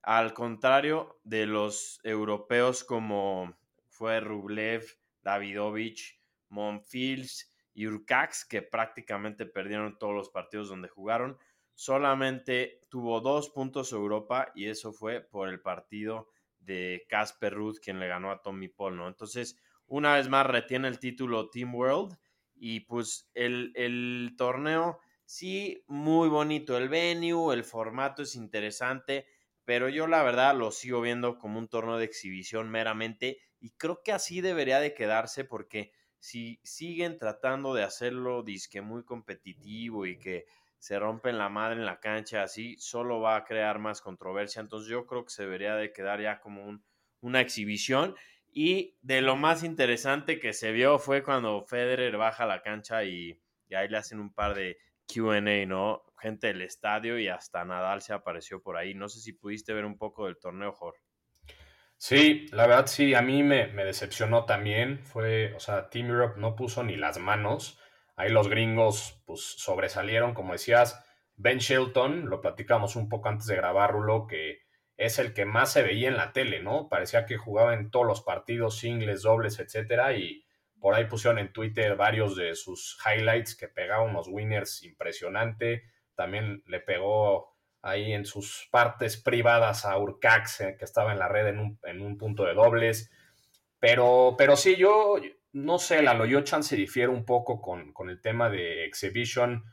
Al 0.00 0.32
contrario 0.32 1.18
de 1.24 1.46
los 1.46 2.00
europeos 2.04 2.84
como 2.84 3.54
fue 3.94 4.18
Rublev, 4.18 4.84
Davidovich, 5.22 6.20
Monfils 6.48 7.48
y 7.72 7.86
Urcax, 7.86 8.44
que 8.44 8.60
prácticamente 8.60 9.46
perdieron 9.46 9.98
todos 9.98 10.14
los 10.14 10.30
partidos 10.30 10.68
donde 10.68 10.88
jugaron. 10.88 11.38
Solamente 11.74 12.80
tuvo 12.88 13.20
dos 13.20 13.50
puntos 13.50 13.92
Europa 13.92 14.50
y 14.54 14.66
eso 14.66 14.92
fue 14.92 15.20
por 15.20 15.48
el 15.48 15.60
partido 15.60 16.28
de 16.58 17.04
Casper 17.08 17.54
Ruth, 17.54 17.76
quien 17.80 18.00
le 18.00 18.08
ganó 18.08 18.32
a 18.32 18.42
Tommy 18.42 18.68
Paul, 18.68 18.96
¿no? 18.96 19.06
Entonces, 19.06 19.60
una 19.86 20.16
vez 20.16 20.28
más 20.28 20.46
retiene 20.46 20.88
el 20.88 20.98
título 20.98 21.50
Team 21.50 21.74
World 21.74 22.16
y 22.54 22.80
pues 22.80 23.30
el, 23.34 23.72
el 23.76 24.34
torneo, 24.36 24.98
sí, 25.24 25.84
muy 25.86 26.28
bonito 26.28 26.76
el 26.76 26.88
venue, 26.88 27.54
el 27.54 27.64
formato 27.64 28.22
es 28.22 28.34
interesante, 28.34 29.26
pero 29.64 29.88
yo 29.88 30.06
la 30.06 30.22
verdad 30.22 30.56
lo 30.56 30.72
sigo 30.72 31.00
viendo 31.00 31.38
como 31.38 31.58
un 31.58 31.68
torneo 31.68 31.96
de 31.96 32.04
exhibición 32.04 32.70
meramente 32.70 33.38
y 33.64 33.70
creo 33.78 34.02
que 34.02 34.12
así 34.12 34.42
debería 34.42 34.78
de 34.78 34.92
quedarse 34.92 35.42
porque 35.42 35.90
si 36.18 36.60
siguen 36.62 37.16
tratando 37.16 37.72
de 37.72 37.82
hacerlo 37.82 38.42
disque 38.42 38.82
muy 38.82 39.04
competitivo 39.04 40.04
y 40.04 40.18
que 40.18 40.44
se 40.76 40.98
rompen 40.98 41.38
la 41.38 41.48
madre 41.48 41.76
en 41.76 41.86
la 41.86 41.98
cancha 41.98 42.42
así, 42.42 42.76
solo 42.76 43.20
va 43.20 43.36
a 43.36 43.44
crear 43.46 43.78
más 43.78 44.02
controversia. 44.02 44.60
Entonces 44.60 44.90
yo 44.90 45.06
creo 45.06 45.24
que 45.24 45.30
se 45.30 45.44
debería 45.44 45.76
de 45.76 45.94
quedar 45.94 46.20
ya 46.20 46.40
como 46.40 46.62
un, 46.62 46.84
una 47.22 47.40
exhibición. 47.40 48.14
Y 48.52 48.98
de 49.00 49.22
lo 49.22 49.34
más 49.34 49.62
interesante 49.64 50.38
que 50.38 50.52
se 50.52 50.70
vio 50.70 50.98
fue 50.98 51.22
cuando 51.22 51.64
Federer 51.64 52.18
baja 52.18 52.44
la 52.44 52.60
cancha 52.60 53.02
y, 53.04 53.40
y 53.66 53.74
ahí 53.76 53.88
le 53.88 53.96
hacen 53.96 54.20
un 54.20 54.34
par 54.34 54.54
de 54.54 54.76
QA, 55.08 55.40
¿no? 55.40 56.02
Gente 56.20 56.48
del 56.48 56.60
estadio 56.60 57.18
y 57.18 57.28
hasta 57.28 57.64
Nadal 57.64 58.02
se 58.02 58.12
apareció 58.12 58.62
por 58.62 58.76
ahí. 58.76 58.92
No 58.92 59.08
sé 59.08 59.20
si 59.20 59.32
pudiste 59.32 59.72
ver 59.72 59.86
un 59.86 59.96
poco 59.96 60.26
del 60.26 60.36
torneo, 60.36 60.72
Jorge. 60.72 61.00
Sí, 62.06 62.48
la 62.52 62.66
verdad 62.66 62.86
sí, 62.86 63.14
a 63.14 63.22
mí 63.22 63.42
me, 63.42 63.66
decepcionó 63.68 64.44
también. 64.44 64.98
Fue, 65.06 65.54
o 65.54 65.58
sea, 65.58 65.88
Team 65.88 66.08
Europe 66.08 66.38
no 66.38 66.54
puso 66.54 66.84
ni 66.84 66.96
las 66.96 67.16
manos. 67.18 67.80
Ahí 68.14 68.28
los 68.28 68.48
gringos, 68.48 69.22
pues, 69.24 69.40
sobresalieron, 69.40 70.34
como 70.34 70.52
decías. 70.52 71.02
Ben 71.36 71.60
Shelton, 71.60 72.28
lo 72.28 72.42
platicamos 72.42 72.96
un 72.96 73.08
poco 73.08 73.30
antes 73.30 73.46
de 73.46 73.56
grabarlo, 73.56 74.26
que 74.26 74.64
es 74.98 75.18
el 75.18 75.32
que 75.32 75.46
más 75.46 75.72
se 75.72 75.82
veía 75.82 76.08
en 76.08 76.18
la 76.18 76.34
tele, 76.34 76.62
¿no? 76.62 76.90
Parecía 76.90 77.24
que 77.24 77.38
jugaba 77.38 77.72
en 77.72 77.90
todos 77.90 78.06
los 78.06 78.20
partidos, 78.20 78.78
singles, 78.78 79.22
dobles, 79.22 79.58
etcétera, 79.58 80.12
y 80.12 80.44
por 80.78 80.94
ahí 80.94 81.06
pusieron 81.06 81.38
en 81.38 81.54
Twitter 81.54 81.96
varios 81.96 82.36
de 82.36 82.54
sus 82.54 82.98
highlights 83.06 83.56
que 83.56 83.68
pegaba 83.68 84.04
unos 84.04 84.28
winners 84.28 84.82
impresionante. 84.82 85.84
También 86.14 86.62
le 86.66 86.80
pegó 86.80 87.53
ahí 87.84 88.14
en 88.14 88.24
sus 88.24 88.66
partes 88.70 89.18
privadas 89.18 89.84
a 89.84 89.98
Urcax, 89.98 90.62
eh, 90.62 90.76
que 90.78 90.86
estaba 90.86 91.12
en 91.12 91.18
la 91.18 91.28
red 91.28 91.48
en 91.48 92.00
un, 92.00 92.18
punto 92.18 92.44
de 92.44 92.54
dobles. 92.54 93.10
Pero, 93.78 94.34
pero 94.38 94.56
sí, 94.56 94.76
yo 94.76 95.16
no 95.52 95.78
sé, 95.78 96.02
la 96.02 96.14
Loyochan 96.14 96.62
se 96.62 96.76
difiere 96.76 97.08
un 97.08 97.26
poco 97.26 97.60
con, 97.60 97.92
el 98.08 98.20
tema 98.22 98.48
de 98.48 98.86
Exhibition. 98.86 99.64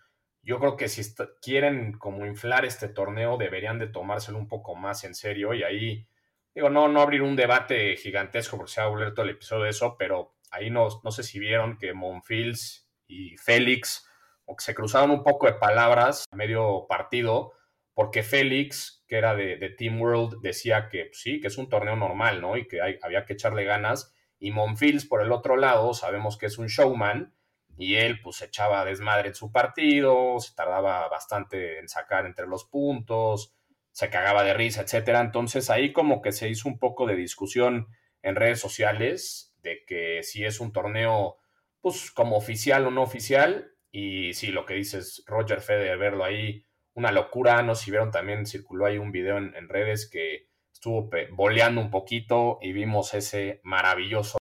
Yo 0.43 0.59
creo 0.59 0.75
que 0.75 0.89
si 0.89 1.01
quieren 1.41 1.93
como 1.93 2.25
inflar 2.25 2.65
este 2.65 2.89
torneo, 2.89 3.37
deberían 3.37 3.79
de 3.79 3.87
tomárselo 3.87 4.37
un 4.37 4.49
poco 4.49 4.75
más 4.75 5.05
en 5.05 5.15
serio. 5.15 5.53
Y 5.53 5.63
ahí, 5.63 6.07
digo, 6.53 6.69
no, 6.69 6.89
no 6.89 7.01
abrir 7.01 7.21
un 7.21 7.37
debate 7.37 7.95
gigantesco 7.95 8.57
porque 8.57 8.73
se 8.73 8.81
va 8.81 8.87
a 8.87 8.89
volver 8.89 9.13
todo 9.13 9.23
el 9.23 9.31
episodio 9.31 9.63
de 9.63 9.69
eso, 9.69 9.95
pero 9.97 10.35
ahí 10.51 10.69
no, 10.69 10.89
no 11.01 11.11
sé 11.11 11.23
si 11.23 11.39
vieron 11.39 11.77
que 11.77 11.93
Monfils 11.93 12.89
y 13.07 13.37
Félix 13.37 14.05
o 14.43 14.57
que 14.57 14.65
se 14.65 14.75
cruzaron 14.75 15.11
un 15.11 15.23
poco 15.23 15.47
de 15.47 15.53
palabras 15.53 16.25
a 16.29 16.35
medio 16.35 16.85
partido 16.89 17.53
porque 17.93 18.24
Félix, 18.24 19.03
que 19.07 19.17
era 19.17 19.36
de, 19.36 19.57
Team 19.77 20.01
World, 20.01 20.41
decía 20.41 20.89
que 20.89 21.05
pues, 21.05 21.21
sí, 21.21 21.39
que 21.39 21.48
es 21.48 21.57
un 21.57 21.69
torneo 21.69 21.95
normal, 21.95 22.41
¿no? 22.41 22.57
Y 22.57 22.67
que 22.67 22.79
había 23.01 23.25
que 23.25 23.33
echarle 23.33 23.65
ganas. 23.65 24.13
Y 24.39 24.51
Monfils, 24.51 25.05
por 25.05 25.21
el 25.21 25.31
otro 25.31 25.57
lado, 25.57 25.93
sabemos 25.93 26.38
que 26.38 26.48
es 26.48 26.57
un 26.57 26.67
showman 26.67 27.33
y 27.77 27.95
él 27.95 28.21
pues 28.21 28.41
echaba 28.41 28.86
desmadre 28.86 29.29
en 29.29 29.36
su 29.36 29.51
partido, 29.51 30.39
se 30.39 30.53
tardaba 30.55 31.07
bastante 31.10 31.79
en 31.79 31.89
sacar 31.89 32.25
entre 32.25 32.48
los 32.48 32.65
puntos, 32.65 33.55
se 33.91 34.10
cagaba 34.10 34.43
de 34.43 34.53
risa, 34.53 34.81
etcétera. 34.81 35.21
Entonces 35.21 35.69
ahí 35.69 35.91
como 35.91 36.21
que 36.21 36.31
se 36.31 36.50
hizo 36.50 36.69
un 36.69 36.79
poco 36.79 37.05
de 37.05 37.15
discusión 37.15 37.88
en 38.21 38.36
redes 38.36 38.60
sociales 38.60 39.53
de 39.62 39.83
que 39.86 40.24
si 40.24 40.45
es 40.45 40.60
un 40.60 40.71
torneo 40.71 41.38
pues 41.81 42.12
como 42.12 42.38
oficial 42.38 42.86
o 42.86 42.91
no 42.91 43.01
oficial 43.01 43.71
y 43.91 44.33
sí, 44.33 44.48
lo 44.48 44.65
que 44.65 44.75
dices 44.75 45.24
Roger 45.25 45.62
Federer 45.62 45.98
verlo 45.98 46.24
ahí 46.24 46.65
una 46.93 47.12
locura. 47.12 47.62
No 47.62 47.75
sé 47.75 47.86
si 47.86 47.91
vieron 47.91 48.12
también, 48.12 48.45
circuló 48.45 48.86
ahí 48.86 48.98
un 48.98 49.12
video 49.12 49.38
en, 49.38 49.69
redes 49.69 50.10
que 50.10 50.50
estuvo 50.71 51.10
boleando 51.31 51.81
un 51.81 51.91
poquito 51.91 52.60
y 52.62 52.74
vimos 52.74 53.13
ese 53.13 53.62
maravilloso 53.63 54.38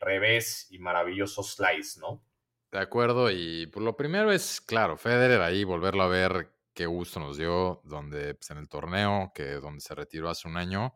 revés 0.00 0.66
y 0.70 0.78
maravilloso 0.78 1.42
slice, 1.42 2.00
¿no? 2.00 2.22
De 2.72 2.78
acuerdo, 2.78 3.30
y 3.30 3.66
pues 3.66 3.84
lo 3.84 3.96
primero 3.96 4.30
es, 4.30 4.60
claro, 4.60 4.96
Federer 4.96 5.40
ahí, 5.40 5.64
volverlo 5.64 6.04
a 6.04 6.08
ver, 6.08 6.52
qué 6.72 6.86
gusto 6.86 7.18
nos 7.18 7.36
dio, 7.36 7.80
donde, 7.84 8.34
pues 8.34 8.50
en 8.50 8.58
el 8.58 8.68
torneo, 8.68 9.32
que 9.34 9.54
donde 9.54 9.80
se 9.80 9.94
retiró 9.94 10.30
hace 10.30 10.46
un 10.46 10.56
año, 10.56 10.94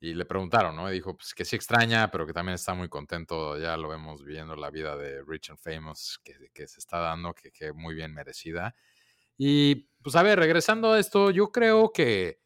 y 0.00 0.12
le 0.14 0.24
preguntaron, 0.24 0.74
¿no? 0.76 0.90
Y 0.90 0.94
dijo, 0.94 1.16
pues 1.16 1.32
que 1.32 1.44
sí 1.44 1.56
extraña, 1.56 2.10
pero 2.10 2.26
que 2.26 2.32
también 2.32 2.56
está 2.56 2.74
muy 2.74 2.88
contento, 2.88 3.56
ya 3.58 3.76
lo 3.76 3.88
vemos 3.88 4.24
viendo 4.24 4.56
la 4.56 4.70
vida 4.70 4.96
de 4.96 5.22
Rich 5.22 5.50
and 5.50 5.58
Famous 5.60 6.20
que, 6.22 6.50
que 6.52 6.66
se 6.66 6.80
está 6.80 6.98
dando, 6.98 7.32
que, 7.32 7.52
que 7.52 7.72
muy 7.72 7.94
bien 7.94 8.12
merecida. 8.12 8.74
Y 9.38 9.88
pues 10.04 10.16
a 10.16 10.22
ver, 10.22 10.38
regresando 10.38 10.92
a 10.92 11.00
esto, 11.00 11.30
yo 11.30 11.50
creo 11.50 11.90
que 11.90 12.42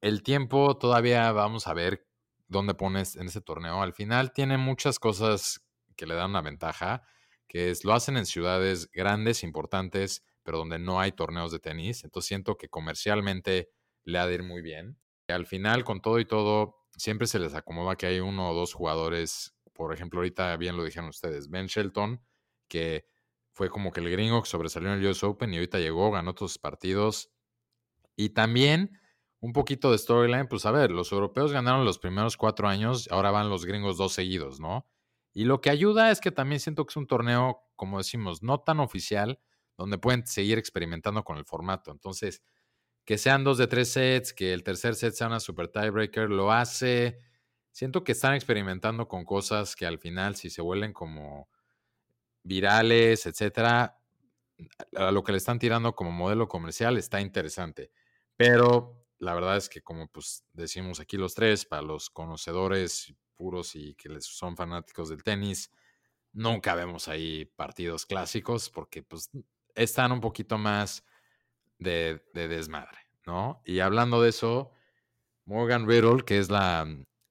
el 0.00 0.24
tiempo 0.24 0.76
todavía 0.78 1.30
vamos 1.30 1.68
a 1.68 1.72
ver 1.72 2.04
dónde 2.48 2.74
pones 2.74 3.14
en 3.14 3.28
ese 3.28 3.40
torneo. 3.40 3.80
Al 3.82 3.92
final 3.92 4.32
tiene 4.32 4.58
muchas 4.58 4.98
cosas 4.98 5.64
que 5.96 6.06
le 6.06 6.16
dan 6.16 6.30
una 6.30 6.42
ventaja, 6.42 7.04
que 7.46 7.70
es 7.70 7.84
lo 7.84 7.92
hacen 7.92 8.16
en 8.16 8.26
ciudades 8.26 8.90
grandes, 8.90 9.44
importantes, 9.44 10.24
pero 10.42 10.58
donde 10.58 10.80
no 10.80 10.98
hay 10.98 11.12
torneos 11.12 11.52
de 11.52 11.60
tenis. 11.60 12.02
Entonces 12.02 12.26
siento 12.26 12.58
que 12.58 12.68
comercialmente 12.68 13.70
le 14.02 14.18
ha 14.18 14.26
de 14.26 14.34
ir 14.34 14.42
muy 14.42 14.60
bien. 14.60 14.98
Al 15.28 15.46
final, 15.46 15.84
con 15.84 16.00
todo 16.00 16.18
y 16.18 16.24
todo, 16.24 16.80
siempre 16.96 17.28
se 17.28 17.38
les 17.38 17.54
acomoda 17.54 17.94
que 17.94 18.06
hay 18.06 18.18
uno 18.18 18.50
o 18.50 18.54
dos 18.54 18.74
jugadores, 18.74 19.54
por 19.72 19.94
ejemplo, 19.94 20.18
ahorita 20.18 20.56
bien 20.56 20.76
lo 20.76 20.82
dijeron 20.82 21.10
ustedes, 21.10 21.48
Ben 21.48 21.66
Shelton, 21.66 22.20
que 22.66 23.06
fue 23.58 23.70
como 23.70 23.90
que 23.90 23.98
el 23.98 24.08
gringo 24.08 24.40
que 24.40 24.48
sobresalió 24.48 24.92
en 24.92 25.00
el 25.00 25.06
US 25.10 25.24
Open 25.24 25.52
y 25.52 25.56
ahorita 25.56 25.80
llegó, 25.80 26.12
ganó 26.12 26.30
otros 26.30 26.58
partidos. 26.58 27.32
Y 28.14 28.28
también 28.28 29.00
un 29.40 29.52
poquito 29.52 29.90
de 29.90 29.98
storyline, 29.98 30.46
pues 30.46 30.64
a 30.64 30.70
ver, 30.70 30.92
los 30.92 31.10
europeos 31.10 31.52
ganaron 31.52 31.84
los 31.84 31.98
primeros 31.98 32.36
cuatro 32.36 32.68
años, 32.68 33.08
ahora 33.10 33.32
van 33.32 33.50
los 33.50 33.66
gringos 33.66 33.96
dos 33.96 34.12
seguidos, 34.12 34.60
¿no? 34.60 34.86
Y 35.34 35.42
lo 35.44 35.60
que 35.60 35.70
ayuda 35.70 36.12
es 36.12 36.20
que 36.20 36.30
también 36.30 36.60
siento 36.60 36.86
que 36.86 36.92
es 36.92 36.96
un 36.96 37.08
torneo, 37.08 37.64
como 37.74 37.98
decimos, 37.98 38.44
no 38.44 38.60
tan 38.60 38.78
oficial, 38.78 39.40
donde 39.76 39.98
pueden 39.98 40.24
seguir 40.24 40.56
experimentando 40.56 41.24
con 41.24 41.36
el 41.36 41.44
formato. 41.44 41.90
Entonces, 41.90 42.44
que 43.04 43.18
sean 43.18 43.42
dos 43.42 43.58
de 43.58 43.66
tres 43.66 43.90
sets, 43.92 44.32
que 44.32 44.52
el 44.52 44.62
tercer 44.62 44.94
set 44.94 45.14
sea 45.14 45.26
una 45.26 45.40
super 45.40 45.66
tiebreaker, 45.66 46.30
lo 46.30 46.52
hace. 46.52 47.18
Siento 47.72 48.04
que 48.04 48.12
están 48.12 48.34
experimentando 48.34 49.08
con 49.08 49.24
cosas 49.24 49.74
que 49.74 49.84
al 49.84 49.98
final, 49.98 50.36
si 50.36 50.48
se 50.48 50.62
vuelven 50.62 50.92
como 50.92 51.48
virales, 52.42 53.26
etcétera, 53.26 53.98
a 54.96 55.10
lo 55.10 55.22
que 55.22 55.32
le 55.32 55.38
están 55.38 55.58
tirando 55.58 55.94
como 55.94 56.10
modelo 56.10 56.48
comercial 56.48 56.96
está 56.96 57.20
interesante. 57.20 57.92
Pero 58.36 59.06
la 59.18 59.34
verdad 59.34 59.56
es 59.56 59.68
que 59.68 59.82
como 59.82 60.08
pues 60.08 60.44
decimos 60.52 61.00
aquí 61.00 61.16
los 61.16 61.34
tres, 61.34 61.64
para 61.64 61.82
los 61.82 62.10
conocedores 62.10 63.14
puros 63.36 63.74
y 63.76 63.94
que 63.94 64.08
les 64.08 64.26
son 64.26 64.56
fanáticos 64.56 65.08
del 65.08 65.22
tenis, 65.22 65.70
nunca 66.32 66.74
vemos 66.74 67.08
ahí 67.08 67.44
partidos 67.44 68.06
clásicos 68.06 68.70
porque 68.70 69.02
pues 69.02 69.30
están 69.74 70.12
un 70.12 70.20
poquito 70.20 70.58
más 70.58 71.04
de, 71.78 72.22
desmadre, 72.32 72.98
¿no? 73.26 73.62
Y 73.64 73.80
hablando 73.80 74.20
de 74.20 74.30
eso, 74.30 74.72
Morgan 75.44 75.86
Riddle, 75.86 76.24
que 76.24 76.38
es 76.38 76.50
la, 76.50 76.86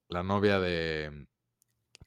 la 0.07 0.23
novia 0.23 0.59
de 0.59 1.27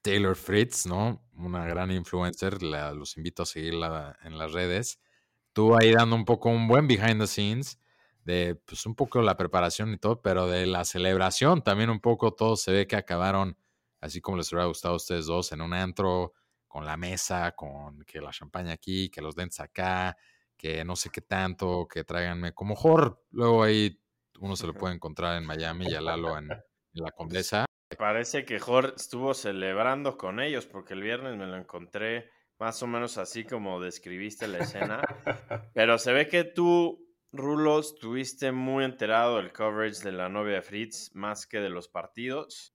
Taylor 0.02 0.36
Fritz, 0.36 0.86
¿no? 0.86 1.22
Una 1.40 1.66
gran 1.66 1.90
influencer, 1.90 2.62
la, 2.62 2.92
los 2.92 3.16
invito 3.16 3.42
a 3.42 3.46
seguirla 3.46 4.18
en 4.22 4.38
las 4.38 4.52
redes. 4.52 5.00
Estuvo 5.48 5.76
ahí 5.80 5.92
dando 5.92 6.16
un 6.16 6.24
poco 6.24 6.50
un 6.50 6.68
buen 6.68 6.86
behind 6.86 7.20
the 7.20 7.26
scenes 7.26 7.78
de 8.24 8.54
pues 8.54 8.84
un 8.86 8.94
poco 8.94 9.22
la 9.22 9.36
preparación 9.36 9.92
y 9.92 9.98
todo, 9.98 10.20
pero 10.20 10.46
de 10.46 10.66
la 10.66 10.84
celebración 10.84 11.62
también 11.62 11.90
un 11.90 12.00
poco 12.00 12.32
todo 12.32 12.56
se 12.56 12.72
ve 12.72 12.86
que 12.86 12.96
acabaron 12.96 13.56
así 14.00 14.20
como 14.20 14.36
les 14.36 14.52
hubiera 14.52 14.66
gustado 14.66 14.94
a 14.94 14.96
ustedes 14.98 15.26
dos 15.26 15.52
en 15.52 15.60
un 15.62 15.72
antro 15.72 16.34
con 16.68 16.84
la 16.84 16.96
mesa, 16.96 17.52
con 17.52 18.04
que 18.04 18.20
la 18.20 18.30
champaña 18.30 18.72
aquí, 18.72 19.10
que 19.10 19.20
los 19.20 19.34
dentes 19.34 19.60
acá, 19.60 20.16
que 20.56 20.84
no 20.84 20.94
sé 20.94 21.10
qué 21.10 21.20
tanto, 21.20 21.88
que 21.88 22.04
tráiganme 22.04 22.52
como 22.52 22.74
mejor 22.74 23.24
luego 23.30 23.62
ahí 23.62 23.98
uno 24.40 24.56
se 24.56 24.66
lo 24.66 24.74
puede 24.74 24.94
encontrar 24.96 25.36
en 25.36 25.46
Miami 25.46 25.86
y 25.88 25.94
a 25.94 26.00
Lalo 26.00 26.36
en, 26.38 26.48
la 26.92 27.10
Condesa. 27.12 27.66
Parece 27.98 28.44
que 28.44 28.60
Jor 28.60 28.94
estuvo 28.96 29.34
celebrando 29.34 30.16
con 30.16 30.40
ellos 30.40 30.66
porque 30.66 30.94
el 30.94 31.02
viernes 31.02 31.36
me 31.36 31.46
lo 31.46 31.56
encontré 31.56 32.30
más 32.58 32.82
o 32.82 32.86
menos 32.86 33.18
así 33.18 33.44
como 33.44 33.80
describiste 33.80 34.46
la 34.46 34.58
escena, 34.58 35.00
pero 35.74 35.98
se 35.98 36.12
ve 36.12 36.28
que 36.28 36.44
tú 36.44 37.10
Rulos, 37.32 37.94
estuviste 37.94 38.50
muy 38.50 38.84
enterado 38.84 39.36
del 39.36 39.52
coverage 39.52 40.02
de 40.02 40.10
la 40.10 40.28
novia 40.28 40.56
de 40.56 40.62
Fritz, 40.62 41.14
más 41.14 41.46
que 41.46 41.60
de 41.60 41.70
los 41.70 41.88
partidos. 41.88 42.74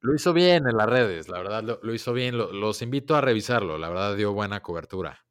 Lo 0.00 0.14
hizo 0.14 0.32
bien 0.32 0.66
en 0.66 0.78
las 0.78 0.88
redes, 0.88 1.28
la 1.28 1.38
verdad 1.38 1.78
lo, 1.82 1.94
hizo 1.94 2.14
bien. 2.14 2.38
los 2.38 2.80
invito 2.80 3.16
a 3.16 3.20
revisarlo, 3.20 3.76
la 3.76 3.90
verdad 3.90 4.16
dio 4.16 4.32
buena 4.32 4.60
cobertura. 4.62 5.26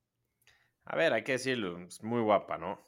A 0.85 0.95
ver, 0.95 1.13
hay 1.13 1.23
que 1.23 1.33
decirlo, 1.33 1.79
es 1.79 2.03
muy 2.03 2.21
guapa, 2.21 2.59
¿no? 2.59 2.79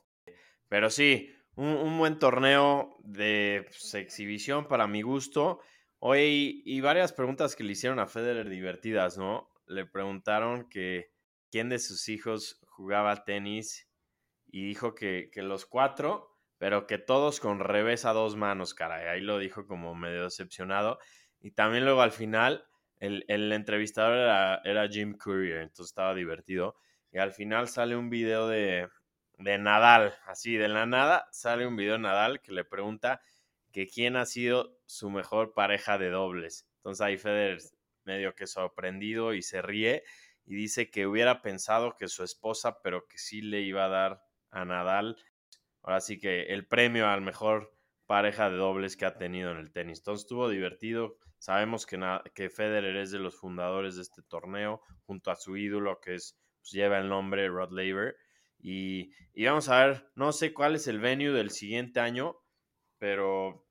Pero 0.69 0.91
sí, 0.91 1.33
un, 1.55 1.97
buen 1.97 2.19
torneo 2.19 2.95
de 2.99 3.65
pues, 3.67 3.95
exhibición 3.95 4.67
para 4.67 4.85
mi 4.85 5.01
gusto. 5.01 5.61
Hoy, 6.03 6.63
y 6.65 6.81
varias 6.81 7.13
preguntas 7.13 7.55
que 7.55 7.63
le 7.63 7.73
hicieron 7.73 7.99
a 7.99 8.07
Federer 8.07 8.49
divertidas, 8.49 9.19
¿no? 9.19 9.51
Le 9.67 9.85
preguntaron 9.85 10.67
que 10.67 11.11
quién 11.51 11.69
de 11.69 11.77
sus 11.77 12.09
hijos 12.09 12.59
jugaba 12.65 13.23
tenis 13.23 13.87
y 14.47 14.65
dijo 14.65 14.95
que, 14.95 15.29
los 15.35 15.67
cuatro, 15.67 16.35
pero 16.57 16.87
que 16.87 16.97
todos 16.97 17.39
con 17.39 17.59
revés 17.59 18.05
a 18.05 18.13
dos 18.13 18.35
manos, 18.35 18.73
caray. 18.73 19.09
Ahí 19.09 19.21
lo 19.21 19.37
dijo 19.37 19.67
como 19.67 19.93
medio 19.93 20.23
decepcionado. 20.23 20.97
Y 21.39 21.51
también 21.51 21.85
luego 21.85 22.01
al 22.01 22.11
final, 22.11 22.65
el, 22.97 23.23
entrevistador 23.51 24.61
era, 24.63 24.87
Jim 24.89 25.15
Courier, 25.15 25.57
entonces 25.57 25.91
estaba 25.91 26.15
divertido. 26.15 26.77
Y 27.11 27.19
al 27.19 27.31
final 27.31 27.67
sale 27.67 27.95
un 27.95 28.09
video 28.09 28.47
de, 28.47 28.89
de 29.37 29.59
Nadal, 29.59 30.15
así 30.25 30.55
de 30.55 30.67
la 30.67 30.87
nada, 30.87 31.27
sale 31.31 31.67
un 31.67 31.75
video 31.75 31.93
de 31.93 31.99
Nadal 31.99 32.41
que 32.41 32.53
le 32.53 32.65
pregunta 32.65 33.21
que 33.71 33.87
quién 33.87 34.15
ha 34.15 34.25
sido 34.25 34.80
su 34.91 35.09
mejor 35.09 35.53
pareja 35.53 35.97
de 35.97 36.09
dobles. 36.09 36.67
Entonces 36.77 37.01
ahí 37.01 37.17
Federer 37.17 37.59
medio 38.03 38.35
que 38.35 38.47
sorprendido 38.47 39.33
y 39.33 39.41
se 39.41 39.61
ríe 39.61 40.03
y 40.45 40.55
dice 40.55 40.89
que 40.89 41.07
hubiera 41.07 41.41
pensado 41.41 41.95
que 41.95 42.07
su 42.07 42.23
esposa, 42.23 42.81
pero 42.81 43.07
que 43.07 43.17
sí 43.17 43.41
le 43.41 43.61
iba 43.61 43.85
a 43.85 43.89
dar 43.89 44.23
a 44.49 44.65
Nadal. 44.65 45.15
Ahora 45.81 46.01
sí 46.01 46.19
que 46.19 46.43
el 46.43 46.67
premio 46.67 47.07
al 47.07 47.21
mejor 47.21 47.73
pareja 48.05 48.49
de 48.49 48.57
dobles 48.57 48.97
que 48.97 49.05
ha 49.05 49.17
tenido 49.17 49.51
en 49.51 49.57
el 49.57 49.71
tenis. 49.71 49.99
Entonces 49.99 50.25
estuvo 50.25 50.49
divertido. 50.49 51.17
Sabemos 51.37 51.85
que, 51.85 51.97
que 52.35 52.49
Federer 52.49 52.97
es 52.97 53.11
de 53.11 53.19
los 53.19 53.35
fundadores 53.39 53.95
de 53.95 54.01
este 54.01 54.21
torneo, 54.23 54.81
junto 55.05 55.31
a 55.31 55.35
su 55.35 55.55
ídolo 55.55 56.01
que 56.01 56.15
es, 56.15 56.37
pues, 56.59 56.71
lleva 56.71 56.97
el 56.97 57.07
nombre 57.07 57.47
Rod 57.47 57.71
Laver. 57.71 58.17
Y, 58.59 59.13
vamos 59.45 59.69
a 59.69 59.85
ver, 59.85 60.11
no 60.15 60.33
sé 60.33 60.53
cuál 60.53 60.75
es 60.75 60.87
el 60.87 60.99
venue 60.99 61.31
del 61.31 61.49
siguiente 61.49 61.99
año, 61.99 62.35
pero 62.97 63.65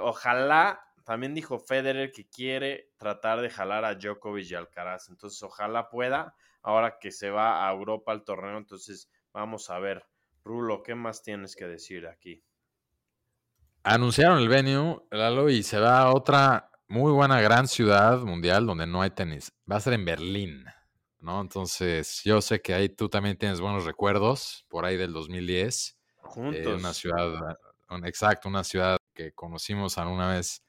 ojalá, 0.00 0.80
también 1.04 1.34
dijo 1.34 1.58
Federer 1.58 2.12
que 2.12 2.28
quiere 2.28 2.90
tratar 2.96 3.40
de 3.40 3.50
jalar 3.50 3.84
a 3.84 3.94
Djokovic 3.94 4.50
y 4.50 4.54
Alcaraz. 4.54 5.08
Entonces 5.08 5.42
ojalá 5.42 5.88
pueda, 5.88 6.34
ahora 6.62 6.98
que 6.98 7.12
se 7.12 7.30
va 7.30 7.68
a 7.68 7.72
Europa 7.72 8.12
al 8.12 8.24
torneo, 8.24 8.58
entonces 8.58 9.10
Vamos 9.36 9.68
a 9.68 9.78
ver. 9.78 10.02
Rulo, 10.44 10.82
¿qué 10.82 10.94
más 10.94 11.22
tienes 11.22 11.56
que 11.56 11.66
decir 11.66 12.06
aquí? 12.06 12.42
Anunciaron 13.82 14.38
el 14.38 14.48
venue, 14.48 15.02
Lalo, 15.10 15.50
y 15.50 15.62
se 15.62 15.78
va 15.78 16.00
a 16.00 16.14
otra 16.14 16.70
muy 16.88 17.12
buena 17.12 17.42
gran 17.42 17.68
ciudad 17.68 18.20
mundial 18.20 18.64
donde 18.64 18.86
no 18.86 19.02
hay 19.02 19.10
tenis. 19.10 19.52
Va 19.70 19.76
a 19.76 19.80
ser 19.80 19.92
en 19.92 20.06
Berlín, 20.06 20.64
¿no? 21.18 21.42
Entonces, 21.42 22.22
yo 22.24 22.40
sé 22.40 22.62
que 22.62 22.72
ahí 22.72 22.88
tú 22.88 23.10
también 23.10 23.36
tienes 23.36 23.60
buenos 23.60 23.84
recuerdos, 23.84 24.64
por 24.70 24.86
ahí 24.86 24.96
del 24.96 25.12
2010. 25.12 25.98
Eh, 25.98 26.16
Juntos. 26.22 26.80
una 26.80 26.94
ciudad, 26.94 27.58
exacto, 28.04 28.48
una 28.48 28.64
ciudad 28.64 28.96
que 29.16 29.32
conocimos 29.32 29.98
alguna 29.98 30.28
vez 30.28 30.62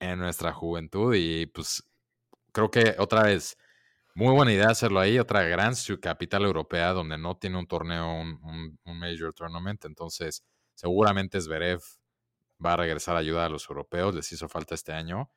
en 0.00 0.18
nuestra 0.18 0.52
juventud 0.52 1.14
y 1.14 1.46
pues 1.46 1.84
creo 2.52 2.70
que 2.70 2.94
otra 2.98 3.24
vez 3.24 3.58
muy 4.14 4.34
buena 4.34 4.52
idea 4.52 4.68
hacerlo 4.68 5.00
ahí. 5.00 5.18
Otra 5.18 5.42
gran 5.42 5.74
capital 6.00 6.44
europea 6.44 6.92
donde 6.92 7.18
no 7.18 7.36
tiene 7.36 7.58
un 7.58 7.66
torneo, 7.66 8.20
un, 8.20 8.78
major 8.84 9.32
tournament. 9.34 9.84
Entonces, 9.84 10.44
seguramente 10.74 11.40
Zverev 11.40 11.80
va 12.64 12.74
a 12.74 12.76
regresar 12.76 13.16
a 13.16 13.20
ayudar 13.20 13.46
a 13.46 13.48
los 13.48 13.68
europeos. 13.68 14.14
Les 14.14 14.30
hizo 14.32 14.48
falta 14.48 14.74
este 14.74 14.92
año. 14.92 15.30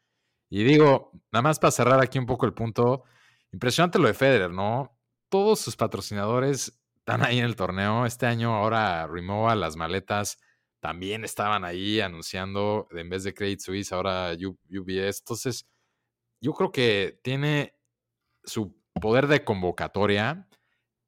Y 0.49 0.63
digo, 0.63 1.11
nada 1.31 1.43
más 1.43 1.59
para 1.59 1.71
cerrar 1.71 2.01
aquí 2.01 2.19
un 2.19 2.25
poco 2.25 2.45
el 2.45 2.53
punto. 2.53 3.03
Impresionante 3.51 3.99
lo 3.99 4.07
de 4.07 4.13
Federer, 4.13 4.51
¿no? 4.51 4.97
Todos 5.29 5.59
sus 5.59 5.75
patrocinadores 5.75 6.79
están 6.97 7.23
ahí 7.23 7.39
en 7.39 7.45
el 7.45 7.55
torneo. 7.55 8.05
Este 8.05 8.25
año 8.25 8.53
ahora 8.55 9.07
Rimowa, 9.07 9.55
las 9.55 9.75
maletas 9.77 10.39
también 10.85 11.23
estaban 11.25 11.65
ahí 11.65 11.99
anunciando 11.99 12.87
en 12.91 13.09
vez 13.09 13.23
de 13.23 13.33
Credit 13.33 13.59
Suisse, 13.59 13.91
ahora 13.91 14.33
UBS. 14.33 15.21
Entonces, 15.21 15.67
yo 16.39 16.53
creo 16.53 16.71
que 16.71 17.19
tiene 17.23 17.73
su 18.43 18.79
poder 19.01 19.25
de 19.25 19.43
convocatoria 19.43 20.47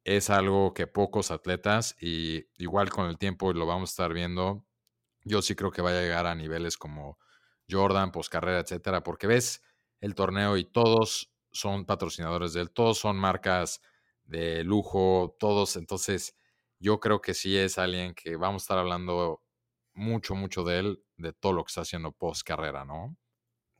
es 0.02 0.30
algo 0.30 0.74
que 0.74 0.88
pocos 0.88 1.30
atletas, 1.30 1.96
y 2.00 2.44
igual 2.56 2.90
con 2.90 3.06
el 3.06 3.18
tiempo 3.18 3.52
lo 3.52 3.66
vamos 3.66 3.90
a 3.90 3.92
estar 3.92 4.12
viendo, 4.12 4.66
yo 5.22 5.42
sí 5.42 5.54
creo 5.54 5.70
que 5.70 5.80
va 5.80 5.90
a 5.90 6.02
llegar 6.02 6.26
a 6.26 6.34
niveles 6.34 6.76
como 6.76 7.16
Jordan, 7.70 8.10
poscarrera, 8.10 8.58
etcétera, 8.58 9.04
porque 9.04 9.28
ves 9.28 9.62
el 10.00 10.16
torneo 10.16 10.56
y 10.56 10.64
todos 10.64 11.30
son 11.52 11.84
patrocinadores 11.84 12.52
de 12.52 12.62
él, 12.62 12.72
todos 12.72 12.98
son 12.98 13.16
marcas 13.16 13.80
de 14.24 14.64
lujo, 14.64 15.36
todos. 15.38 15.76
Entonces, 15.76 16.36
yo 16.80 16.98
creo 16.98 17.20
que 17.20 17.32
sí 17.32 17.56
es 17.56 17.78
alguien 17.78 18.14
que 18.14 18.34
vamos 18.34 18.62
a 18.62 18.64
estar 18.64 18.78
hablando 18.78 19.44
mucho, 19.98 20.34
mucho 20.34 20.64
de 20.64 20.78
él, 20.78 21.02
de 21.16 21.32
todo 21.32 21.52
lo 21.52 21.64
que 21.64 21.68
está 21.68 21.82
haciendo 21.82 22.12
post 22.12 22.46
carrera, 22.46 22.84
¿no? 22.84 23.16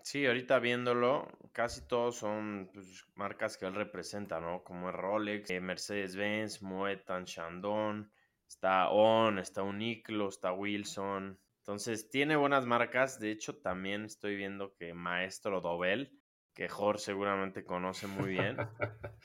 Sí, 0.02 0.26
ahorita 0.26 0.58
viéndolo, 0.58 1.28
casi 1.52 1.86
todos 1.86 2.16
son 2.16 2.70
pues, 2.72 3.04
marcas 3.14 3.56
que 3.56 3.66
él 3.66 3.74
representa, 3.74 4.40
¿no? 4.40 4.64
Como 4.64 4.88
es 4.88 4.94
Rolex, 4.94 5.50
eh, 5.50 5.60
Mercedes-Benz, 5.60 6.62
Moet, 6.62 7.02
Chandon, 7.24 8.10
está 8.48 8.88
On, 8.88 9.38
está 9.38 9.62
Uniqlo, 9.62 10.28
está 10.28 10.52
Wilson. 10.52 11.38
Entonces, 11.58 12.08
tiene 12.08 12.36
buenas 12.36 12.64
marcas. 12.64 13.20
De 13.20 13.30
hecho, 13.30 13.58
también 13.58 14.06
estoy 14.06 14.36
viendo 14.36 14.74
que 14.74 14.94
Maestro 14.94 15.60
Dobel, 15.60 16.18
que 16.54 16.68
Jorge 16.68 17.02
seguramente 17.02 17.64
conoce 17.64 18.06
muy 18.06 18.30
bien. 18.30 18.56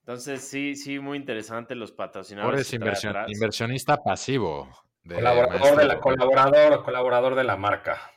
Entonces, 0.00 0.42
sí, 0.42 0.76
sí, 0.76 1.00
muy 1.00 1.18
interesante 1.18 1.74
los 1.74 1.90
patrocinadores. 1.90 2.60
es 2.60 2.74
inversionista 2.74 3.96
pasivo. 3.96 4.68
Colaborador, 5.08 5.76
de 5.76 5.84
la, 5.86 6.00
colaborador, 6.00 6.84
colaborador 6.84 7.34
de 7.34 7.44
la 7.44 7.56
marca. 7.56 8.12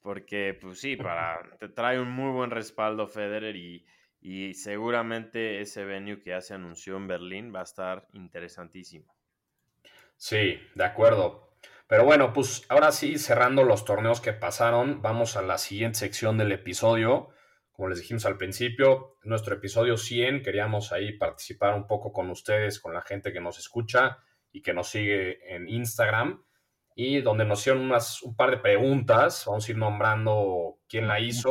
Porque, 0.00 0.56
pues 0.60 0.80
sí, 0.80 0.96
para, 0.96 1.40
te 1.58 1.68
trae 1.68 2.00
un 2.00 2.10
muy 2.10 2.32
buen 2.32 2.50
respaldo 2.50 3.08
Federer 3.08 3.56
y, 3.56 3.86
y 4.20 4.54
seguramente 4.54 5.60
ese 5.60 5.84
venue 5.84 6.20
que 6.20 6.30
ya 6.30 6.40
se 6.40 6.54
anunció 6.54 6.96
en 6.96 7.06
Berlín 7.08 7.52
va 7.54 7.60
a 7.60 7.64
estar 7.64 8.06
interesantísimo. 8.12 9.14
Sí, 10.16 10.60
de 10.74 10.84
acuerdo. 10.84 11.46
Pero 11.88 12.04
bueno, 12.04 12.32
pues 12.32 12.64
ahora 12.68 12.90
sí, 12.90 13.18
cerrando 13.18 13.62
los 13.62 13.84
torneos 13.84 14.20
que 14.20 14.32
pasaron, 14.32 15.02
vamos 15.02 15.36
a 15.36 15.42
la 15.42 15.58
siguiente 15.58 15.98
sección 15.98 16.38
del 16.38 16.50
episodio. 16.52 17.28
Como 17.70 17.88
les 17.88 18.00
dijimos 18.00 18.24
al 18.26 18.38
principio, 18.38 19.18
nuestro 19.22 19.54
episodio 19.54 19.96
100, 19.96 20.42
queríamos 20.42 20.92
ahí 20.92 21.16
participar 21.16 21.74
un 21.74 21.86
poco 21.86 22.12
con 22.12 22.30
ustedes, 22.30 22.80
con 22.80 22.94
la 22.94 23.02
gente 23.02 23.32
que 23.32 23.40
nos 23.40 23.58
escucha 23.58 24.18
y 24.56 24.62
que 24.62 24.72
nos 24.72 24.88
sigue 24.88 25.54
en 25.54 25.68
Instagram 25.68 26.42
y 26.94 27.20
donde 27.20 27.44
nos 27.44 27.60
hicieron 27.60 27.82
unas, 27.82 28.22
un 28.22 28.34
par 28.34 28.50
de 28.50 28.56
preguntas. 28.56 29.44
Vamos 29.46 29.68
a 29.68 29.70
ir 29.70 29.76
nombrando 29.76 30.78
quién 30.88 31.06
la 31.06 31.20
hizo. 31.20 31.50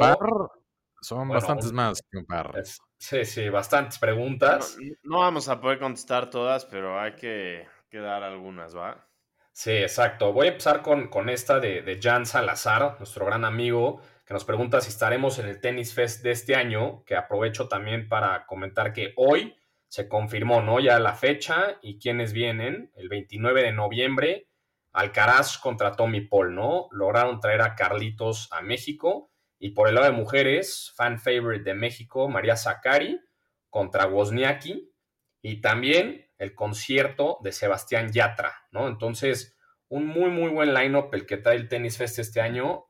Son 1.02 1.30
bastantes 1.30 1.72
más 1.72 2.02
que 2.10 2.18
un 2.18 2.26
par. 2.26 2.52
sí, 2.98 3.24
sí, 3.26 3.48
bastantes 3.50 4.00
preguntas. 4.00 4.76
No, 5.04 5.20
vamos 5.20 5.48
a 5.50 5.62
poder 5.62 5.78
contestar 5.78 6.32
todas, 6.32 6.66
pero 6.66 7.00
hay 7.00 7.14
que, 7.14 7.68
dar 7.92 8.24
algunas, 8.24 8.76
¿va? 8.76 9.08
Sí, 9.52 9.72
exacto. 9.72 10.34
Voy 10.34 10.48
a 10.48 10.50
empezar 10.50 10.82
con, 10.82 11.08
con 11.10 11.30
esta 11.30 11.60
de, 11.60 11.84
de 11.84 12.00
Jan 12.02 12.26
Salazar, 12.26 12.96
nuestro 12.98 13.28
gran 13.28 13.46
amigo, 13.46 14.02
que 14.26 14.34
nos 14.34 14.46
pregunta 14.46 14.82
si 14.82 14.90
estaremos 14.90 15.38
en 15.38 15.46
el 15.46 15.62
Tennis 15.62 15.94
Fest 15.94 16.24
de 16.24 16.32
este 16.32 16.56
año, 16.56 17.04
que 17.06 17.16
aprovecho 17.16 17.68
también 17.68 18.10
para 18.10 18.48
comentar 18.48 18.92
que 18.92 19.14
hoy 19.16 19.56
se 19.96 20.10
confirmó, 20.10 20.62
¿no? 20.62 20.82
Ya 20.82 21.00
la 21.00 21.14
fecha 21.14 21.78
y 21.82 22.00
quiénes 22.00 22.34
vienen, 22.34 22.92
el 22.96 23.08
29 23.08 23.64
de 23.64 23.72
noviembre 23.72 24.50
Alcaraz 24.92 25.58
contra 25.58 25.94
Tommy 25.94 26.20
Paul, 26.20 26.54
¿no? 26.54 26.90
Lograron 26.92 27.40
traer 27.40 27.62
a 27.62 27.76
Carlitos 27.76 28.50
a 28.52 28.62
México. 28.62 29.32
Y 29.58 29.70
por 29.70 29.88
el 29.88 29.96
lado 29.96 30.08
de 30.08 30.12
mujeres, 30.12 30.92
fan 30.98 31.18
favorite 31.18 31.64
de 31.64 31.76
México, 31.76 32.28
María 32.28 32.58
Zakari 32.58 33.22
contra 33.70 34.06
Wozniacki. 34.06 34.94
Y 35.42 35.62
también 35.62 36.30
el 36.38 36.54
concierto 36.56 37.38
de 37.42 37.54
Sebastián 37.54 38.12
Yatra, 38.12 38.54
¿no? 38.72 38.90
Entonces, 38.90 39.56
un 39.88 40.08
muy, 40.08 40.30
muy 40.30 40.50
buen 40.50 40.74
lineup 40.74 41.14
el 41.14 41.26
que 41.26 41.38
trae 41.38 41.56
el 41.56 41.70
Tennis 41.70 41.98
Fest 41.98 42.20
este 42.20 42.42
año. 42.42 42.84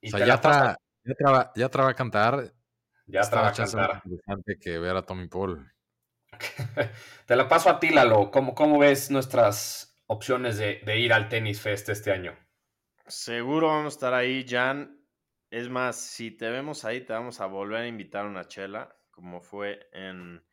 Y 0.00 0.14
o 0.14 0.16
sea, 0.16 0.24
Yatra, 0.24 0.50
va 0.50 1.90
a 1.90 1.94
cantar. 1.94 2.52
Yatra 3.06 3.40
va 3.40 3.48
a 3.48 3.52
cantar. 3.52 4.02
interesante 4.04 4.60
que 4.60 4.78
ver 4.78 4.94
a 4.94 5.02
Tommy 5.02 5.26
Paul. 5.26 5.72
te 7.26 7.36
la 7.36 7.48
paso 7.48 7.70
a 7.70 7.80
ti, 7.80 7.90
Lalo. 7.90 8.30
¿Cómo, 8.30 8.54
cómo 8.54 8.78
ves 8.78 9.10
nuestras 9.10 9.92
opciones 10.12 10.58
de, 10.58 10.98
ir 10.98 11.12
al 11.12 11.28
Tenis 11.28 11.60
Fest 11.60 11.88
este 11.88 12.12
año. 12.12 12.36
Seguro 13.06 13.68
vamos 13.68 13.94
a 13.94 13.96
estar 13.96 14.14
ahí, 14.14 14.44
Jan. 14.46 15.00
Es 15.50 15.68
más, 15.68 15.96
si 15.96 16.30
te 16.30 16.50
vemos 16.50 16.84
ahí, 16.84 17.00
te 17.00 17.12
vamos 17.12 17.40
a 17.40 17.46
volver 17.46 17.82
a 17.82 17.86
invitar 17.86 18.26
a 18.26 18.28
una 18.28 18.46
chela, 18.46 18.94
como 19.10 19.40
fue 19.40 19.88
en 19.92 20.44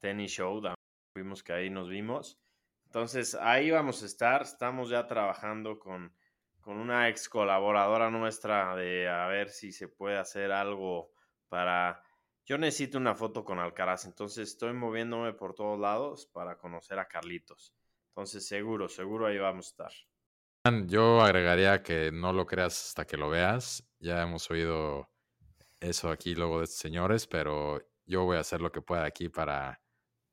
Tennis 0.00 0.32
Show. 0.32 0.62
Fuimos 1.12 1.42
que 1.42 1.52
ahí 1.52 1.70
nos 1.70 1.88
vimos. 1.88 2.40
Entonces, 2.86 3.34
ahí 3.34 3.70
vamos 3.70 4.02
a 4.02 4.06
estar. 4.06 4.42
Estamos 4.42 4.90
ya 4.90 5.06
trabajando 5.06 5.78
con, 5.78 6.14
con 6.60 6.76
una 6.76 7.08
ex 7.08 7.28
colaboradora 7.28 8.10
nuestra 8.10 8.76
de 8.76 9.08
a 9.08 9.26
ver 9.26 9.50
si 9.50 9.72
se 9.72 9.88
puede 9.88 10.18
hacer 10.18 10.52
algo 10.52 11.12
para... 11.48 12.02
Yo 12.46 12.58
necesito 12.58 12.98
una 12.98 13.14
foto 13.14 13.42
con 13.42 13.58
Alcaraz, 13.58 14.04
entonces 14.04 14.50
estoy 14.50 14.74
moviéndome 14.74 15.32
por 15.32 15.54
todos 15.54 15.80
lados 15.80 16.26
para 16.26 16.58
conocer 16.58 16.98
a 16.98 17.08
Carlitos. 17.08 17.74
Entonces, 18.08 18.46
seguro, 18.46 18.88
seguro 18.88 19.26
ahí 19.26 19.38
vamos 19.38 19.66
a 19.66 19.70
estar. 19.70 19.92
Yo 20.86 21.22
agregaría 21.22 21.82
que 21.82 22.10
no 22.12 22.32
lo 22.32 22.44
creas 22.46 22.88
hasta 22.88 23.06
que 23.06 23.16
lo 23.16 23.30
veas. 23.30 23.86
Ya 23.98 24.22
hemos 24.22 24.50
oído 24.50 25.10
eso 25.80 26.10
aquí 26.10 26.34
luego 26.34 26.58
de 26.58 26.64
estos 26.64 26.80
señores, 26.80 27.26
pero 27.26 27.80
yo 28.04 28.24
voy 28.24 28.36
a 28.36 28.40
hacer 28.40 28.60
lo 28.60 28.70
que 28.70 28.82
pueda 28.82 29.04
aquí 29.04 29.30
para, 29.30 29.80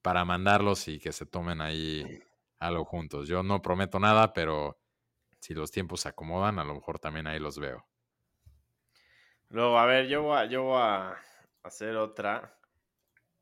para 0.01 0.25
mandarlos 0.25 0.87
y 0.89 0.99
que 0.99 1.13
se 1.13 1.25
tomen 1.25 1.61
ahí 1.61 2.21
algo 2.59 2.83
juntos. 2.83 3.27
Yo 3.27 3.41
no 3.41 3.61
prometo 3.61 3.99
nada, 3.99 4.33
pero 4.33 4.79
si 5.39 5.53
los 5.53 5.71
tiempos 5.71 6.01
se 6.01 6.09
acomodan, 6.09 6.59
a 6.59 6.65
lo 6.65 6.75
mejor 6.75 6.99
también 6.99 7.27
ahí 7.27 7.39
los 7.39 7.57
veo. 7.57 7.87
Luego, 9.49 9.77
a 9.77 9.85
ver, 9.85 10.07
yo 10.07 10.23
voy 10.23 10.49
yo 10.49 10.63
voy 10.63 10.81
a 10.81 11.17
hacer 11.63 11.95
otra. 11.95 12.57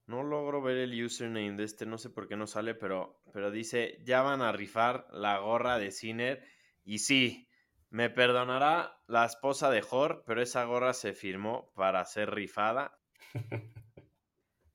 No 0.06 0.24
logro 0.24 0.62
ver 0.62 0.78
el 0.78 1.04
username 1.04 1.56
de 1.56 1.64
este, 1.64 1.86
no 1.86 1.98
sé 1.98 2.10
por 2.10 2.28
qué 2.28 2.36
no 2.36 2.48
sale, 2.48 2.74
pero, 2.74 3.22
pero 3.32 3.52
dice, 3.52 4.00
ya 4.04 4.22
van 4.22 4.42
a 4.42 4.52
rifar 4.52 5.08
la 5.12 5.38
gorra 5.40 5.78
de 5.78 5.92
Ciner. 5.92 6.44
Y 6.84 7.00
sí, 7.00 7.48
me 7.90 8.10
perdonará 8.10 9.00
la 9.08 9.26
esposa 9.26 9.70
de 9.70 9.82
Jor, 9.82 10.24
pero 10.26 10.42
esa 10.42 10.64
gorra 10.66 10.94
se 10.94 11.14
firmó 11.14 11.72
para 11.76 12.04
ser 12.06 12.32
rifada. 12.32 13.00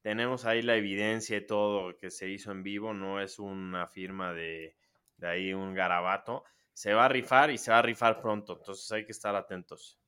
Tenemos 0.03 0.45
ahí 0.45 0.63
la 0.63 0.77
evidencia 0.77 1.37
y 1.37 1.47
todo 1.47 1.97
que 1.97 2.11
se 2.11 2.29
hizo 2.29 2.53
en 2.53 2.63
vivo, 2.63 2.93
no 2.93 3.21
es 3.21 3.39
una 3.39 3.87
firma 3.87 4.33
de, 4.33 4.77
de 5.17 5.29
ahí 5.29 5.55
un 5.55 5.75
garabato. 5.75 6.45
Se 6.73 6.93
va 6.93 7.07
a 7.07 7.09
rifar 7.09 7.51
y 7.51 7.59
se 7.59 7.71
va 7.71 7.79
a 7.79 7.83
rifar 7.83 8.21
pronto, 8.21 8.57
entonces 8.59 8.91
hay 8.93 9.07
que 9.07 9.13
estar 9.13 9.35
atentos. 9.35 9.99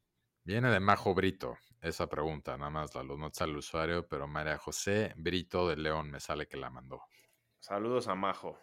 Viene 0.47 0.71
de 0.71 0.79
Majo 0.79 1.13
Brito 1.13 1.59
esa 1.83 2.07
pregunta, 2.07 2.57
nada 2.57 2.71
más 2.71 2.95
la 2.95 3.03
notas 3.03 3.43
al 3.43 3.57
usuario, 3.57 4.07
pero 4.07 4.29
María 4.29 4.57
José 4.57 5.13
Brito 5.17 5.69
de 5.69 5.75
León 5.75 6.09
me 6.09 6.21
sale 6.21 6.47
que 6.47 6.57
la 6.57 6.71
mandó. 6.71 7.03
Saludos 7.59 8.07
a 8.07 8.15
Majo. 8.15 8.57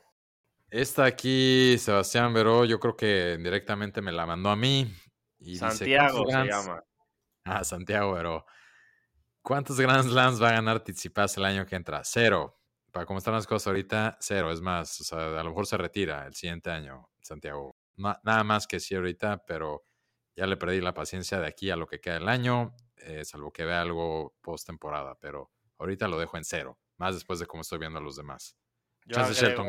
Esta 0.70 1.04
aquí, 1.04 1.78
Sebastián 1.78 2.34
Veró, 2.34 2.64
yo 2.64 2.80
creo 2.80 2.96
que 2.96 3.38
directamente 3.38 4.02
me 4.02 4.14
la 4.14 4.26
mandó 4.26 4.50
a 4.50 4.56
mí. 4.56 4.96
Y 5.40 5.58
Santiago 5.58 6.26
se 6.26 6.46
llama. 6.46 6.82
Ah, 7.44 7.66
Santiago 7.66 8.14
Veró. 8.14 8.46
¿Cuántos 9.42 9.78
Grand 9.78 10.10
Slams 10.10 10.42
va 10.42 10.52
a 10.52 10.54
ganar 10.54 10.86
Tizipas 10.86 11.36
el 11.36 11.44
año 11.44 11.66
que 11.66 11.76
entra? 11.76 12.02
Cero. 12.06 12.62
Para 12.94 13.06
cómo 13.06 13.18
están 13.18 13.34
las 13.34 13.46
cosas 13.46 13.68
ahorita, 13.68 14.18
cero. 14.22 14.54
Es 14.54 14.62
más, 14.62 15.02
o 15.02 15.04
sea, 15.04 15.38
a 15.38 15.44
lo 15.44 15.50
mejor 15.50 15.68
se 15.68 15.76
retira 15.76 16.26
el 16.28 16.34
siguiente 16.34 16.72
año, 16.72 17.10
Santiago. 17.20 17.76
nada 17.98 18.46
más 18.46 18.68
que 18.68 18.80
sí 18.80 18.96
ahorita, 18.96 19.44
pero 19.46 19.84
ya 20.36 20.48
le 20.48 20.58
perdí 20.58 20.82
la 20.82 20.94
paciencia 20.94 21.40
de 21.40 21.48
aquí 21.48 21.70
a 21.70 21.76
lo 21.76 21.88
que 21.88 22.00
queda 22.00 22.18
el 22.18 22.28
año, 22.28 22.76
eh, 22.98 23.24
salvo 23.26 23.52
que 23.52 23.66
vea 23.66 23.82
algo 23.82 24.36
post 24.42 24.66
temporada, 24.66 25.18
pero 25.20 25.52
ahorita 25.78 26.08
lo 26.08 26.18
dejo 26.18 26.38
en 26.38 26.46
cero, 26.46 26.80
más 26.98 27.14
después 27.14 27.40
de 27.40 27.46
cómo 27.46 27.62
estoy 27.62 27.80
viendo 27.80 28.00
a 28.00 28.02
los 28.02 28.16
demás. 28.16 28.58
Yo 29.06 29.20
agrego, 29.20 29.64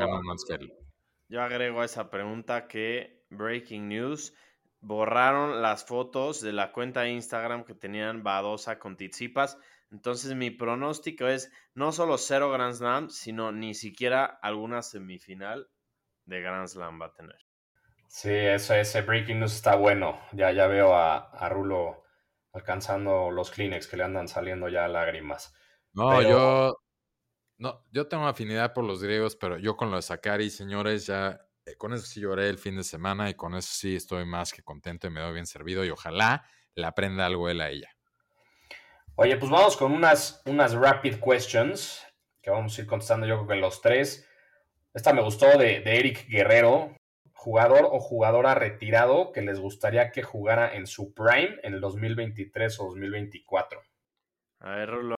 Yo 1.29 1.43
agrego 1.43 1.81
a 1.81 1.85
esa 1.85 2.09
pregunta 2.09 2.69
que 2.69 3.25
Breaking 3.31 3.89
News 3.89 4.35
borraron 4.81 5.63
las 5.63 5.85
fotos 5.85 6.41
de 6.41 6.53
la 6.53 6.71
cuenta 6.71 7.03
de 7.03 7.11
Instagram 7.11 7.65
que 7.65 7.75
tenían 7.75 8.23
Badosa 8.23 8.79
con 8.79 8.97
Tizipas. 8.97 9.59
Entonces 9.91 10.35
mi 10.35 10.51
pronóstico 10.51 11.27
es 11.27 11.51
no 11.75 11.91
solo 11.93 12.19
cero 12.19 12.51
Grand 12.51 12.75
Slam, 12.75 13.11
sino 13.11 13.51
ni 13.51 13.75
siquiera 13.75 14.25
alguna 14.25 14.83
semifinal 14.83 15.69
de 16.27 16.41
Grand 16.41 16.69
Slam 16.69 17.01
va 17.01 17.07
a 17.07 17.13
tener. 17.13 17.44
Sí, 18.15 18.31
eso, 18.31 18.75
ese 18.75 19.03
breaking 19.03 19.41
news 19.41 19.55
está 19.55 19.75
bueno. 19.75 20.21
Ya, 20.31 20.53
ya 20.53 20.69
veo 20.69 20.95
a, 20.95 21.49
Rulo 21.49 22.05
alcanzando 22.53 23.33
los 23.33 23.51
Kleenex 23.51 23.89
que 23.89 23.97
le 23.97 24.05
andan 24.05 24.29
saliendo 24.29 24.69
ya 24.69 24.87
lágrimas. 24.87 25.53
No, 25.95 26.23
yo 26.23 26.77
no, 27.59 27.85
yo 27.91 28.07
tengo 28.07 28.29
afinidad 28.29 28.73
por 28.73 28.85
los 28.85 29.03
griegos, 29.03 29.35
pero 29.35 29.59
yo 29.59 29.77
con 29.77 29.91
lo 29.91 29.97
de 29.97 30.03
Sakari, 30.03 30.49
señores, 30.49 31.07
ya 31.07 31.41
eh, 31.67 31.75
con 31.77 31.93
eso 31.93 32.07
sí 32.07 32.21
lloré 32.21 32.49
el 32.49 32.59
fin 32.59 32.77
de 32.77 32.85
semana 32.85 33.29
y 33.29 33.35
con 33.35 33.57
eso 33.57 33.71
sí 33.73 33.97
estoy 33.97 34.25
más 34.25 34.53
que 34.53 34.63
contento 34.63 35.09
y 35.09 35.11
me 35.11 35.21
doy 35.21 35.33
bien 35.33 35.47
servido 35.47 35.85
y 35.85 35.91
ojalá 35.91 36.49
le 36.77 36.87
aprenda 36.87 37.27
algo 37.27 37.49
él 37.49 37.61
a 37.61 37.71
ella. 37.71 37.91
Oye, 39.17 39.37
pues 39.39 39.51
vamos 39.51 39.77
con 39.77 39.91
unas, 39.91 40.41
unas 40.47 40.73
rapid 40.73 41.17
questions 41.17 42.07
que 42.41 42.53
vamos 42.53 42.79
a 42.79 42.81
ir 42.81 42.87
contestando 42.87 43.27
yo 43.27 43.39
creo 43.39 43.49
que 43.49 43.57
los 43.57 43.81
tres. 43.81 44.25
Esta 44.93 45.13
me 45.13 45.21
gustó 45.21 45.47
de, 45.59 45.81
de 45.81 45.99
Eric 45.99 46.29
Guerrero, 46.29 46.95
jugador 47.45 47.87
o 47.93 48.01
jugadora 48.01 48.55
retirado 48.55 49.31
que 49.31 49.43
les 49.43 49.61
gustaría 49.61 50.11
que 50.13 50.23
jugara 50.23 50.75
en 50.75 50.87
su 50.87 51.13
prime 51.13 51.59
en 51.63 51.75
el 51.75 51.81
2023 51.83 52.81
o 52.81 52.85
2024. 52.85 53.83
A 54.61 54.71
ver, 54.77 54.89
Rulo, 54.89 55.17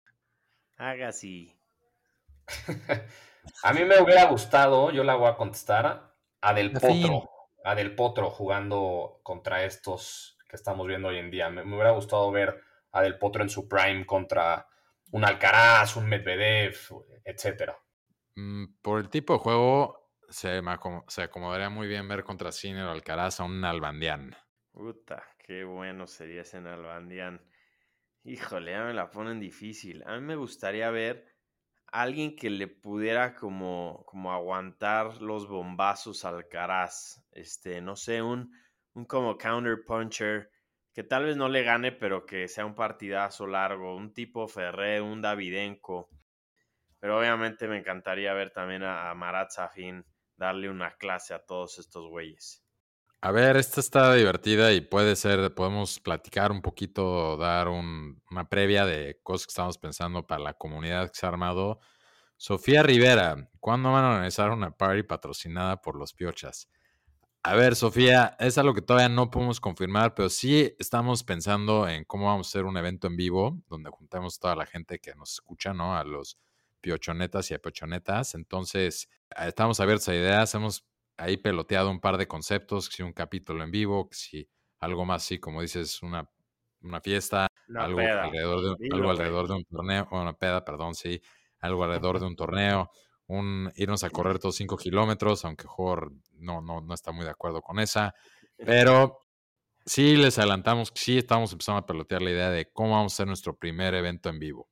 haga 0.78 1.10
así. 1.10 1.56
a 3.64 3.74
mí 3.74 3.86
me 3.86 4.02
hubiera 4.02 4.26
gustado, 4.26 4.90
yo 4.90 5.04
la 5.04 5.14
voy 5.14 5.30
a 5.30 5.36
contestar, 5.36 6.16
a 6.42 6.54
Del 6.56 6.72
Potro. 6.72 7.30
A 7.64 7.76
Del 7.76 7.94
Potro 7.94 8.32
jugando 8.32 9.20
contra 9.22 9.64
estos 9.64 10.40
que 10.50 10.56
estamos 10.56 10.88
viendo 10.88 11.10
hoy 11.10 11.20
en 11.20 11.30
día. 11.30 11.52
Me, 11.52 11.62
hubiera 11.62 11.92
gustado 11.92 12.32
ver 12.32 12.60
a 12.92 13.04
Del 13.04 13.20
Potro 13.20 13.44
en 13.44 13.50
su 13.50 13.68
prime 13.68 14.04
contra 14.08 14.68
un 15.12 15.24
Alcaraz, 15.24 15.96
un 15.96 16.10
Medvedev, 16.10 16.76
etcétera. 17.24 17.78
Mm, 18.34 18.66
por 18.82 19.00
el 19.00 19.10
tipo 19.10 19.34
de 19.34 19.40
juego, 19.40 20.05
se, 20.36 20.62
se 21.08 21.24
acomodaría 21.24 21.70
muy 21.70 21.88
bien 21.88 22.10
ver 22.10 22.26
contra 22.26 22.52
Cine 22.52 22.84
o 22.84 22.92
Alcaraz 22.92 23.40
a 23.40 23.46
un 23.46 23.64
Albandián. 23.64 24.36
Puta, 24.74 25.24
qué 25.40 25.64
bueno 25.64 26.08
sería 26.08 26.42
ese 26.42 26.58
Albandián. 26.58 27.42
Híjole, 28.26 28.72
ya 28.72 28.84
me 28.84 28.94
la 28.94 29.10
ponen 29.10 29.40
difícil. 29.40 30.04
A 30.06 30.16
mí 30.16 30.20
me 30.20 30.36
gustaría 30.36 30.90
ver 30.90 31.26
alguien 31.88 32.36
que 32.36 32.50
le 32.50 32.68
pudiera 32.68 33.34
como, 33.34 34.04
como 34.08 34.34
aguantar 34.34 35.22
los 35.22 35.48
bombazos 35.48 36.26
al 36.26 36.36
Alcaraz. 36.36 37.24
Este, 37.32 37.80
no 37.80 37.96
sé, 37.96 38.22
un, 38.22 38.52
un 38.94 39.06
como 39.06 39.38
counter 39.38 39.86
puncher 39.86 40.52
que 40.94 41.04
tal 41.04 41.24
vez 41.24 41.38
no 41.38 41.48
le 41.48 41.64
gane, 41.64 41.94
pero 41.94 42.26
que 42.26 42.50
sea 42.50 42.66
un 42.66 42.76
partidazo 42.76 43.48
largo. 43.48 43.96
Un 43.96 44.14
tipo 44.14 44.50
Ferré, 44.50 45.00
un 45.00 45.22
Davidenko. 45.22 46.10
Pero 47.00 47.20
obviamente 47.20 47.70
me 47.70 47.78
encantaría 47.78 48.34
ver 48.34 48.52
también 48.52 48.84
a, 48.84 49.14
Marat 49.14 49.52
Safin 49.52 50.04
darle 50.38 50.70
una 50.70 50.96
clase 50.98 51.34
a 51.34 51.46
todos 51.46 51.80
estos 51.80 52.08
güeyes. 52.10 52.64
A 53.22 53.32
ver, 53.32 53.58
esta 53.58 53.80
está 53.80 54.14
divertida 54.14 54.72
y 54.74 54.82
puede 54.82 55.16
ser, 55.16 55.54
podemos 55.56 56.00
platicar 56.00 56.52
un 56.52 56.62
poquito, 56.62 57.38
dar 57.38 57.70
una 57.70 58.50
previa 58.50 58.86
de 58.86 59.20
cosas 59.24 59.48
que 59.48 59.52
estamos 59.52 59.78
pensando 59.80 60.28
para 60.28 60.44
la 60.44 60.54
comunidad 60.54 61.10
que 61.10 61.20
se 61.20 61.26
ha 61.26 61.30
armado. 61.30 61.80
Sofía 62.38 62.84
Rivera, 62.84 63.50
¿cuándo 63.60 63.92
van 63.92 64.04
a 64.04 64.10
organizar 64.12 64.52
una 64.52 64.78
party 64.78 65.04
patrocinada 65.04 65.82
por 65.82 65.96
los 65.96 66.14
Piochas? 66.14 66.70
A 67.42 67.56
ver, 67.56 67.76
Sofía, 67.76 68.36
es 68.40 68.58
algo 68.58 68.74
que 68.74 68.82
todavía 68.82 69.10
no 69.10 69.32
podemos 69.32 69.60
confirmar, 69.60 70.14
pero 70.16 70.30
sí 70.30 70.76
estamos 70.78 71.24
pensando 71.24 71.88
en 71.88 72.04
cómo 72.04 72.26
vamos 72.26 72.48
a 72.48 72.50
hacer 72.50 72.66
un 72.66 72.76
evento 72.78 73.08
en 73.08 73.16
vivo 73.16 73.64
donde 73.70 73.90
juntemos 73.90 74.38
toda 74.40 74.56
la 74.56 74.66
gente 74.66 75.00
que 75.00 75.16
nos 75.16 75.34
escucha, 75.34 75.74
¿no? 75.74 75.96
A 75.96 76.04
los 76.04 76.38
piochonetas 76.86 77.50
y 77.50 77.56
a 77.56 77.60
piochonetas. 77.60 78.36
Entonces, 78.36 79.10
estamos 79.36 79.80
abiertos 79.80 80.08
a 80.10 80.14
ideas, 80.14 80.54
hemos 80.54 80.86
ahí 81.18 81.36
peloteado 81.36 81.90
un 81.90 82.00
par 82.00 82.18
de 82.18 82.28
conceptos, 82.28 82.90
que 82.90 82.98
si 82.98 83.04
un 83.04 83.12
capítulo 83.12 83.64
en 83.64 83.72
vivo, 83.72 84.08
que 84.08 84.16
si 84.16 84.50
algo 84.80 85.04
más 85.04 85.24
así, 85.24 85.40
como 85.40 85.64
dices, 85.64 86.04
una, 86.04 86.30
una 86.82 87.02
fiesta, 87.02 87.48
algo, 87.76 88.00
alrededor 88.00 88.78
de, 88.78 88.90
algo 88.92 89.10
alrededor 89.10 89.48
de 89.48 89.54
un 89.56 89.66
torneo, 89.66 90.08
una 90.12 90.34
peda, 90.34 90.64
perdón, 90.64 90.94
sí, 90.94 91.20
algo 91.60 91.84
alrededor 91.84 92.20
de 92.20 92.28
un 92.28 92.36
torneo, 92.36 92.92
un 93.26 93.72
irnos 93.76 94.04
a 94.04 94.12
correr 94.12 94.38
todos 94.38 94.56
cinco 94.56 94.78
kilómetros, 94.78 95.44
aunque 95.44 95.66
Jor 95.66 96.12
no, 96.34 96.62
no, 96.62 96.82
no 96.82 96.94
está 96.94 97.12
muy 97.12 97.26
de 97.26 97.32
acuerdo 97.32 97.64
con 97.64 97.80
esa, 97.80 98.14
pero 98.58 99.26
sí 99.84 100.18
les 100.18 100.38
adelantamos, 100.38 100.92
sí 100.94 101.18
estamos 101.18 101.52
empezando 101.52 101.80
a 101.80 101.86
pelotear 101.88 102.22
la 102.22 102.30
idea 102.30 102.52
de 102.52 102.72
cómo 102.72 102.92
vamos 102.92 103.14
a 103.14 103.16
hacer 103.16 103.28
nuestro 103.28 103.58
primer 103.58 103.96
evento 103.96 104.30
en 104.30 104.38
vivo. 104.38 104.70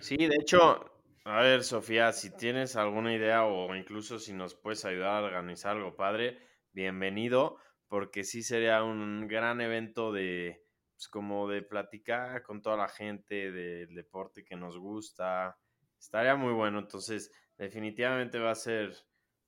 Sí, 0.00 0.16
de 0.18 0.36
hecho, 0.36 0.95
a 1.28 1.40
ver, 1.40 1.64
Sofía, 1.64 2.12
si 2.12 2.30
tienes 2.36 2.76
alguna 2.76 3.12
idea 3.12 3.44
o 3.44 3.74
incluso 3.74 4.20
si 4.20 4.32
nos 4.32 4.54
puedes 4.54 4.84
ayudar 4.84 5.24
a 5.24 5.26
organizar 5.26 5.76
algo 5.76 5.96
padre, 5.96 6.38
bienvenido, 6.70 7.56
porque 7.88 8.22
sí 8.22 8.44
sería 8.44 8.84
un 8.84 9.26
gran 9.26 9.60
evento 9.60 10.12
de, 10.12 10.64
pues 10.94 11.08
como 11.08 11.48
de 11.48 11.62
platicar 11.62 12.44
con 12.44 12.62
toda 12.62 12.76
la 12.76 12.86
gente 12.86 13.50
del 13.50 13.92
deporte 13.92 14.44
que 14.44 14.54
nos 14.54 14.78
gusta. 14.78 15.58
Estaría 15.98 16.36
muy 16.36 16.52
bueno, 16.52 16.78
entonces 16.78 17.32
definitivamente 17.58 18.38
va 18.38 18.52
a 18.52 18.54
ser 18.54 18.94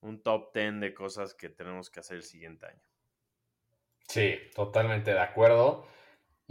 un 0.01 0.21
top 0.21 0.53
10 0.53 0.81
de 0.81 0.93
cosas 0.93 1.33
que 1.33 1.47
tenemos 1.47 1.89
que 1.89 2.01
hacer 2.01 2.17
el 2.17 2.23
siguiente 2.23 2.65
año. 2.65 2.83
Sí, 4.05 4.37
totalmente 4.53 5.11
de 5.11 5.21
acuerdo. 5.21 5.87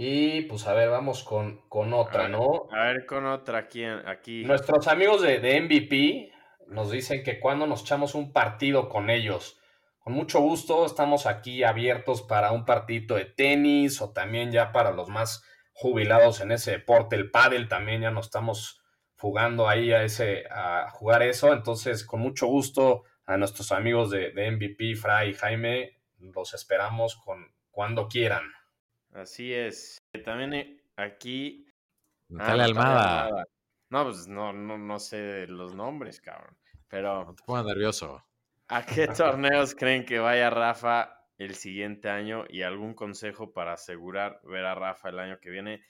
Y 0.00 0.42
pues 0.42 0.64
a 0.68 0.74
ver, 0.74 0.90
vamos 0.90 1.24
con, 1.24 1.68
con 1.68 1.92
otra, 1.92 2.28
¿no? 2.28 2.68
A 2.70 2.84
ver, 2.84 3.04
con 3.04 3.26
otra 3.26 3.58
aquí. 3.58 3.84
aquí. 3.84 4.44
Nuestros 4.44 4.86
amigos 4.86 5.22
de, 5.22 5.40
de, 5.40 5.60
MVP 5.60 6.32
nos 6.68 6.92
dicen 6.92 7.24
que 7.24 7.40
cuando 7.40 7.66
nos 7.66 7.80
echamos 7.80 8.14
un 8.14 8.32
partido 8.32 8.88
con 8.88 9.10
ellos, 9.10 9.58
con 9.98 10.12
mucho 10.12 10.38
gusto 10.38 10.86
estamos 10.86 11.26
aquí 11.26 11.64
abiertos 11.64 12.22
para 12.22 12.52
un 12.52 12.64
partito 12.64 13.16
de 13.16 13.24
tenis 13.24 14.00
o 14.00 14.12
también 14.12 14.52
ya 14.52 14.70
para 14.70 14.92
los 14.92 15.08
más 15.08 15.44
jubilados 15.72 16.40
en 16.42 16.52
ese 16.52 16.70
deporte, 16.70 17.16
el 17.16 17.32
pádel 17.32 17.66
también 17.66 18.02
ya 18.02 18.12
nos 18.12 18.26
estamos 18.26 18.80
jugando 19.16 19.68
ahí 19.68 19.90
a 19.90 20.04
ese 20.04 20.44
a 20.48 20.90
jugar 20.92 21.24
eso, 21.24 21.52
entonces 21.52 22.04
con 22.04 22.20
mucho 22.20 22.46
gusto 22.46 23.02
a 23.26 23.36
nuestros 23.36 23.72
amigos 23.72 24.10
de, 24.12 24.30
de 24.30 24.48
MVP, 24.52 24.94
Fray 24.94 25.30
y 25.30 25.34
Jaime, 25.34 25.98
los 26.20 26.54
esperamos 26.54 27.16
con 27.16 27.52
cuando 27.72 28.06
quieran. 28.06 28.57
Así 29.12 29.52
es. 29.52 29.98
También 30.24 30.54
eh, 30.54 30.82
aquí. 30.96 31.66
Natalia 32.28 32.64
ah, 32.64 32.66
Almada. 32.66 33.44
No, 33.90 34.04
pues 34.04 34.28
no, 34.28 34.52
no, 34.52 34.76
no 34.76 34.98
sé 34.98 35.46
los 35.46 35.74
nombres, 35.74 36.20
cabrón. 36.20 36.56
Pero. 36.88 37.24
No 37.24 37.34
te 37.34 37.42
pongas 37.44 37.64
nervioso. 37.64 38.22
¿A 38.68 38.84
qué 38.84 39.08
torneos 39.08 39.74
creen 39.74 40.04
que 40.04 40.18
vaya 40.18 40.50
Rafa 40.50 41.26
el 41.38 41.54
siguiente 41.54 42.08
año? 42.08 42.44
Y 42.48 42.62
algún 42.62 42.94
consejo 42.94 43.52
para 43.52 43.72
asegurar 43.72 44.40
ver 44.44 44.64
a 44.64 44.74
Rafa 44.74 45.08
el 45.08 45.18
año 45.18 45.40
que 45.40 45.50
viene. 45.50 45.82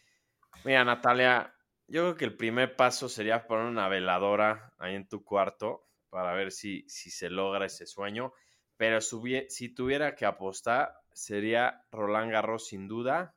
Mira, 0.64 0.84
Natalia, 0.84 1.54
yo 1.86 2.02
creo 2.02 2.16
que 2.16 2.24
el 2.24 2.36
primer 2.36 2.76
paso 2.76 3.08
sería 3.08 3.46
poner 3.46 3.66
una 3.66 3.88
veladora 3.88 4.72
ahí 4.78 4.94
en 4.94 5.08
tu 5.08 5.24
cuarto 5.24 5.86
para 6.10 6.32
ver 6.32 6.52
si, 6.52 6.88
si 6.88 7.10
se 7.10 7.30
logra 7.30 7.66
ese 7.66 7.86
sueño. 7.86 8.32
Pero 8.78 9.00
si 9.00 9.68
tuviera 9.74 10.14
que 10.14 10.24
apostar, 10.24 10.94
sería 11.12 11.84
Roland 11.90 12.30
Garros 12.30 12.68
sin 12.68 12.88
duda. 12.88 13.34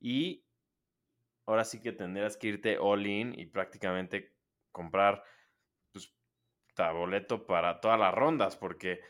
Y 0.00 0.44
ahora 1.46 1.64
sí 1.64 1.80
que 1.80 1.92
tendrías 1.92 2.36
que 2.36 2.48
irte 2.48 2.76
all 2.78 3.06
in 3.06 3.38
y 3.38 3.46
prácticamente 3.46 4.34
comprar 4.72 5.22
pues, 5.92 6.12
boleto 6.76 7.46
para 7.46 7.80
todas 7.80 8.00
las 8.00 8.14
rondas, 8.14 8.56
porque 8.56 9.00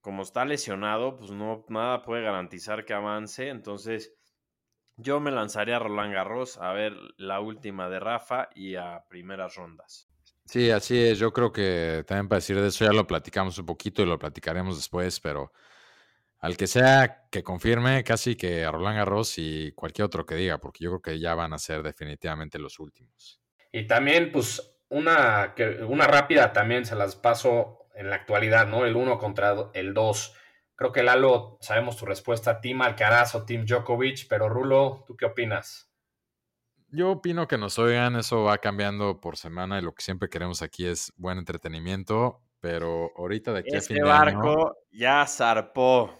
como 0.00 0.22
está 0.22 0.44
lesionado, 0.44 1.16
pues 1.16 1.30
no 1.30 1.64
nada 1.68 2.02
puede 2.02 2.22
garantizar 2.22 2.84
que 2.84 2.94
avance. 2.94 3.48
Entonces, 3.48 4.14
yo 4.96 5.20
me 5.20 5.30
lanzaría 5.30 5.76
a 5.76 5.80
Roland 5.80 6.14
Garros 6.14 6.58
a 6.58 6.72
ver 6.72 6.94
la 7.16 7.40
última 7.40 7.88
de 7.88 8.00
Rafa 8.00 8.48
y 8.54 8.74
a 8.74 9.04
primeras 9.08 9.54
rondas. 9.54 10.08
Sí, 10.48 10.70
así 10.70 10.98
es. 10.98 11.18
Yo 11.18 11.30
creo 11.32 11.52
que 11.52 12.04
también 12.06 12.26
para 12.26 12.38
decir 12.38 12.58
de 12.58 12.68
eso 12.68 12.84
ya 12.86 12.92
lo 12.92 13.06
platicamos 13.06 13.58
un 13.58 13.66
poquito 13.66 14.02
y 14.02 14.06
lo 14.06 14.18
platicaremos 14.18 14.76
después, 14.76 15.20
pero 15.20 15.52
al 16.38 16.56
que 16.56 16.66
sea 16.66 17.26
que 17.30 17.42
confirme, 17.42 18.02
casi 18.02 18.34
que 18.34 18.64
a 18.64 18.70
Roland 18.70 18.96
Garros 18.96 19.34
y 19.36 19.72
cualquier 19.72 20.06
otro 20.06 20.24
que 20.24 20.36
diga, 20.36 20.58
porque 20.58 20.84
yo 20.84 20.90
creo 20.90 21.02
que 21.02 21.20
ya 21.20 21.34
van 21.34 21.52
a 21.52 21.58
ser 21.58 21.82
definitivamente 21.82 22.58
los 22.58 22.78
últimos. 22.78 23.42
Y 23.72 23.86
también, 23.86 24.32
pues, 24.32 24.78
una, 24.88 25.54
una 25.86 26.06
rápida 26.06 26.52
también 26.54 26.86
se 26.86 26.94
las 26.94 27.14
paso 27.14 27.86
en 27.94 28.08
la 28.08 28.16
actualidad, 28.16 28.66
¿no? 28.68 28.86
El 28.86 28.96
1 28.96 29.18
contra 29.18 29.54
el 29.74 29.92
2. 29.92 30.34
Creo 30.76 30.92
que 30.92 31.02
Lalo, 31.02 31.58
sabemos 31.60 31.98
tu 31.98 32.06
respuesta, 32.06 32.60
Team 32.62 32.80
Alcaraz 32.80 33.34
o 33.34 33.44
Team 33.44 33.66
Djokovic, 33.66 34.28
pero 34.28 34.48
Rulo, 34.48 35.04
¿tú 35.06 35.14
qué 35.14 35.26
opinas? 35.26 35.87
Yo 36.90 37.10
opino 37.10 37.46
que 37.46 37.58
nos 37.58 37.78
oigan, 37.78 38.16
eso 38.16 38.44
va 38.44 38.58
cambiando 38.58 39.20
por 39.20 39.36
semana 39.36 39.78
y 39.78 39.82
lo 39.82 39.94
que 39.94 40.02
siempre 40.02 40.30
queremos 40.30 40.62
aquí 40.62 40.86
es 40.86 41.12
buen 41.16 41.36
entretenimiento, 41.36 42.40
pero 42.60 43.12
ahorita 43.16 43.52
de 43.52 43.60
aquí 43.60 43.76
a 43.76 43.80
fin 43.82 43.98
de 43.98 44.02
barco 44.04 44.76
ya 44.90 45.26
zarpó. 45.26 46.18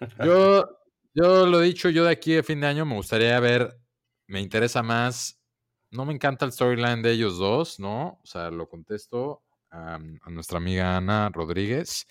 Yo, 0.24 0.68
yo 1.12 1.46
lo 1.46 1.60
he 1.60 1.64
dicho, 1.64 1.88
yo 1.88 2.04
de 2.04 2.12
aquí 2.12 2.36
a 2.36 2.44
fin 2.44 2.60
de 2.60 2.68
año 2.68 2.86
me 2.86 2.94
gustaría 2.94 3.40
ver, 3.40 3.80
me 4.28 4.40
interesa 4.40 4.80
más, 4.84 5.42
no 5.90 6.04
me 6.04 6.14
encanta 6.14 6.44
el 6.44 6.52
storyline 6.52 7.02
de 7.02 7.10
ellos 7.10 7.38
dos, 7.38 7.80
¿no? 7.80 8.20
O 8.22 8.26
sea, 8.26 8.50
lo 8.50 8.68
contesto 8.68 9.42
a, 9.70 9.98
nuestra 10.26 10.58
amiga 10.58 10.96
Ana 10.96 11.30
Rodríguez. 11.30 12.06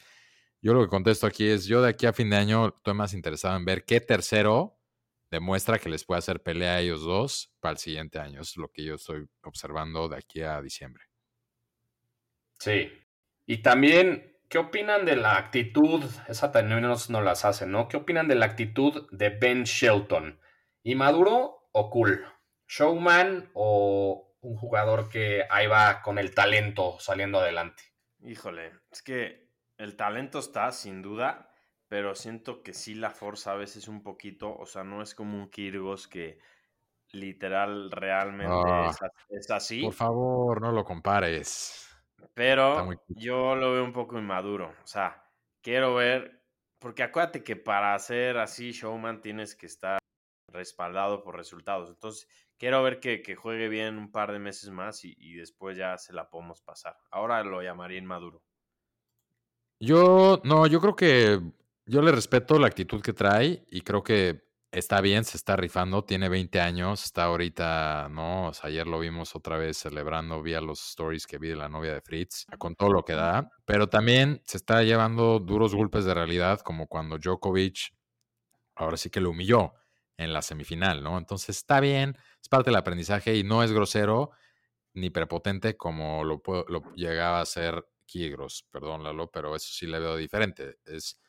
Yo 0.61 0.73
lo 0.73 0.81
que 0.81 0.89
contesto 0.89 1.27
aquí 1.27 1.47
es, 1.47 1.65
yo 1.65 1.81
de 1.81 1.89
aquí 1.89 2.05
a 2.07 2.13
fin 2.13 2.29
de 2.29 2.37
año 2.37 2.67
estoy 2.75 2.93
más 2.93 3.13
interesado 3.13 3.55
en 3.55 3.65
ver 3.65 3.85
qué 3.85 4.01
tercero 4.01 4.76
demuestra 5.29 5.79
que 5.79 5.89
les 5.89 6.05
puede 6.05 6.19
hacer 6.19 6.41
pelea 6.41 6.75
a 6.75 6.79
ellos 6.79 7.01
dos 7.01 7.53
para 7.59 7.73
el 7.73 7.77
siguiente 7.77 8.19
año. 8.19 8.41
es 8.41 8.57
lo 8.57 8.69
que 8.69 8.83
yo 8.83 8.95
estoy 8.95 9.27
observando 9.43 10.07
de 10.07 10.17
aquí 10.17 10.41
a 10.41 10.61
diciembre. 10.61 11.03
Sí. 12.59 12.91
Y 13.45 13.61
también 13.61 14.37
¿Qué 14.49 14.59
opinan 14.59 15.03
de 15.03 15.17
la 15.17 15.37
actitud? 15.37 16.03
Esa 16.29 16.53
también 16.53 16.81
nos, 16.81 17.09
no 17.09 17.21
las 17.21 17.43
hacen, 17.43 17.71
¿no? 17.71 17.89
¿Qué 17.89 17.97
opinan 17.97 18.29
de 18.29 18.35
la 18.35 18.45
actitud 18.45 19.09
de 19.11 19.29
Ben 19.29 19.65
Shelton? 19.65 20.39
¿Inmaduro 20.83 21.69
o 21.73 21.89
cool? 21.89 22.25
¿Showman 22.65 23.51
o 23.53 24.37
un 24.39 24.55
jugador 24.55 25.09
que 25.09 25.45
ahí 25.49 25.67
va 25.67 26.01
con 26.01 26.17
el 26.17 26.33
talento 26.33 26.97
saliendo 26.99 27.39
adelante? 27.39 27.83
Híjole, 28.19 28.71
es 28.89 29.01
que 29.01 29.49
el 29.77 29.97
talento 29.97 30.39
está 30.39 30.71
sin 30.71 31.01
duda, 31.01 31.51
pero 31.89 32.15
siento 32.15 32.63
que 32.63 32.73
sí 32.73 32.95
la 32.95 33.11
fuerza 33.11 33.53
a 33.53 33.55
veces 33.55 33.87
un 33.87 34.03
poquito, 34.03 34.55
o 34.55 34.65
sea, 34.65 34.83
no 34.83 35.01
es 35.01 35.15
como 35.15 35.37
un 35.37 35.49
Kirgos 35.49 36.07
que 36.07 36.39
literal 37.11 37.91
realmente 37.91 38.51
Ah, 38.51 38.91
es, 39.29 39.49
así, 39.51 39.81
Por 39.81 39.93
favor, 39.93 40.61
no 40.61 40.71
lo 40.71 40.83
compares. 40.83 41.87
Pero 42.33 42.85
muy- 42.85 42.97
yo 43.09 43.55
lo 43.55 43.73
veo 43.73 43.83
un 43.83 43.93
poco 43.93 44.17
inmaduro, 44.17 44.73
o 44.83 44.87
sea, 44.87 45.23
quiero 45.61 45.95
ver, 45.95 46.43
porque 46.79 47.03
acuérdate 47.03 47.43
que 47.43 47.55
para 47.55 47.93
hacer 47.95 48.37
así 48.37 48.71
showman 48.71 49.21
tienes 49.21 49.55
que 49.55 49.65
estar 49.67 49.99
respaldado 50.51 51.23
por 51.23 51.35
resultados, 51.35 51.89
entonces 51.89 52.27
quiero 52.57 52.81
ver 52.83 52.99
que, 52.99 53.21
que 53.21 53.35
juegue 53.35 53.69
bien 53.69 53.97
un 53.97 54.11
par 54.11 54.31
de 54.31 54.39
meses 54.39 54.69
más 54.69 55.03
y, 55.05 55.15
y 55.19 55.35
después 55.35 55.77
ya 55.77 55.97
se 55.97 56.13
la 56.13 56.29
podemos 56.29 56.61
pasar. 56.61 56.97
Ahora 57.11 57.43
lo 57.43 57.61
llamaría 57.61 57.99
inmaduro. 57.99 58.43
Yo, 59.79 60.41
no, 60.43 60.65
yo 60.67 60.79
creo 60.81 60.95
que 60.95 61.39
yo 61.87 62.01
le 62.01 62.11
respeto 62.11 62.59
la 62.59 62.67
actitud 62.67 63.01
que 63.01 63.13
trae 63.13 63.65
y 63.71 63.81
creo 63.81 64.03
que 64.03 64.45
está 64.71 65.01
bien, 65.01 65.23
se 65.23 65.37
está 65.37 65.55
rifando, 65.55 66.03
tiene 66.03 66.29
20 66.29 66.59
años, 66.59 67.05
está 67.05 67.23
ahorita, 67.23 68.09
¿no? 68.11 68.47
O 68.49 68.53
sea, 68.53 68.69
ayer 68.69 68.85
lo 68.85 68.99
vimos 68.99 69.35
otra 69.35 69.57
vez 69.57 69.77
celebrando 69.77 70.41
vía 70.41 70.61
los 70.61 70.81
stories 70.89 71.25
que 71.25 71.37
vi 71.37 71.49
de 71.49 71.55
la 71.55 71.69
novia 71.69 71.93
de 71.93 72.01
Fritz, 72.01 72.45
con 72.59 72.75
todo 72.75 72.91
lo 72.91 73.03
que 73.03 73.13
da, 73.13 73.49
pero 73.65 73.87
también 73.87 74.41
se 74.45 74.57
está 74.57 74.83
llevando 74.83 75.39
duros 75.39 75.73
golpes 75.73 76.05
de 76.05 76.13
realidad, 76.13 76.59
como 76.59 76.87
cuando 76.87 77.17
Djokovic 77.17 77.93
ahora 78.75 78.97
sí 78.97 79.09
que 79.09 79.21
lo 79.21 79.31
humilló 79.31 79.73
en 80.17 80.33
la 80.33 80.41
semifinal, 80.41 81.03
¿no? 81.03 81.17
Entonces 81.17 81.57
está 81.57 81.79
bien, 81.79 82.17
es 82.41 82.49
parte 82.49 82.69
del 82.69 82.77
aprendizaje 82.77 83.35
y 83.35 83.43
no 83.43 83.63
es 83.63 83.71
grosero 83.71 84.31
ni 84.93 85.09
prepotente 85.09 85.77
como 85.77 86.23
lo, 86.23 86.41
lo 86.67 86.83
llegaba 86.95 87.39
a 87.41 87.45
ser 87.45 87.85
Kyrgios, 88.05 88.65
perdón 88.71 89.03
Lalo, 89.03 89.29
pero 89.31 89.55
eso 89.55 89.69
sí 89.71 89.85
le 89.85 89.99
veo 89.99 90.15
diferente. 90.15 90.77
Es, 90.85 91.19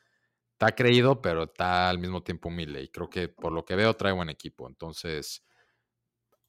está 0.59 0.75
creído, 0.75 1.21
pero 1.21 1.43
está 1.43 1.89
al 1.89 1.99
mismo 1.99 2.21
tiempo 2.21 2.49
humilde 2.49 2.81
y 2.83 2.89
creo 2.89 3.09
que 3.09 3.29
por 3.29 3.53
lo 3.53 3.63
que 3.63 3.77
veo 3.77 3.95
trae 3.95 4.11
buen 4.11 4.29
equipo. 4.29 4.67
Entonces, 4.67 5.47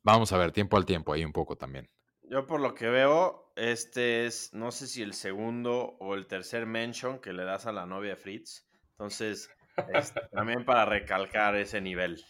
vamos 0.02 0.32
a 0.32 0.38
ver, 0.38 0.50
tiempo 0.50 0.76
al 0.76 0.84
tiempo 0.84 1.12
ahí 1.12 1.24
un 1.24 1.32
poco 1.32 1.56
también. 1.56 1.88
Yo 2.24 2.44
por 2.44 2.60
lo 2.60 2.74
que 2.74 2.88
veo, 2.88 3.52
este 3.54 4.26
es, 4.26 4.52
no 4.52 4.72
sé 4.72 4.88
si 4.88 5.02
el 5.02 5.14
segundo 5.14 5.96
o 6.00 6.16
el 6.16 6.26
tercer 6.26 6.66
mention 6.66 7.20
que 7.20 7.32
le 7.32 7.44
das 7.44 7.66
a 7.66 7.72
la 7.72 7.86
novia 7.86 8.10
de 8.10 8.16
Fritz. 8.16 8.66
Entonces, 8.90 9.48
este, 9.94 10.20
también 10.32 10.64
para 10.64 10.84
recalcar 10.86 11.54
ese 11.54 11.80
nivel. 11.80 12.20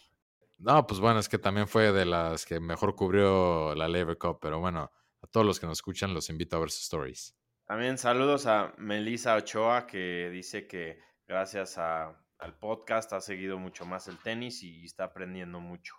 No, 0.59 0.87
pues 0.87 1.01
bueno, 1.01 1.19
es 1.19 1.31
que 1.31 1.39
también 1.39 1.67
fue 1.67 1.93
de 1.93 2.05
las 2.05 2.45
que 2.45 2.61
mejor 2.61 2.95
cubrió 2.95 3.75
la 3.75 3.89
Lever 3.89 4.19
Cup, 4.19 4.39
pero 4.43 4.61
bueno, 4.61 4.93
a 5.23 5.27
todos 5.29 5.47
los 5.47 5.59
que 5.59 5.67
nos 5.67 5.79
escuchan 5.79 6.13
los 6.13 6.29
invito 6.29 6.57
a 6.57 6.61
ver 6.61 6.71
sus 6.71 6.83
stories. 6.83 7.35
También 7.65 7.97
saludos 7.97 8.45
a 8.47 8.75
Melissa 8.77 9.37
Ochoa 9.37 9.87
que 9.87 10.29
dice 10.31 10.67
que 10.67 11.10
gracias 11.31 11.79
a- 11.79 12.13
al 12.39 12.59
podcast 12.59 13.13
ha 13.13 13.21
seguido 13.21 13.57
mucho 13.57 13.85
más 13.87 14.09
el 14.09 14.19
tenis 14.19 14.65
y 14.65 14.85
está 14.85 15.05
aprendiendo 15.05 15.61
mucho. 15.61 15.95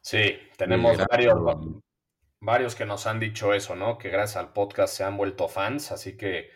Sí, 0.00 0.38
tenemos 0.56 0.92
gracias, 0.96 1.08
varios, 1.10 1.34
Rulo. 1.34 1.82
varios 2.40 2.74
que 2.76 2.84
nos 2.86 3.08
han 3.08 3.18
dicho 3.18 3.52
eso, 3.54 3.74
¿no? 3.74 3.98
Que 3.98 4.08
gracias 4.08 4.36
al 4.36 4.52
podcast 4.52 4.94
se 4.94 5.02
han 5.02 5.16
vuelto 5.16 5.48
fans, 5.48 5.90
así 5.90 6.16
que 6.16 6.50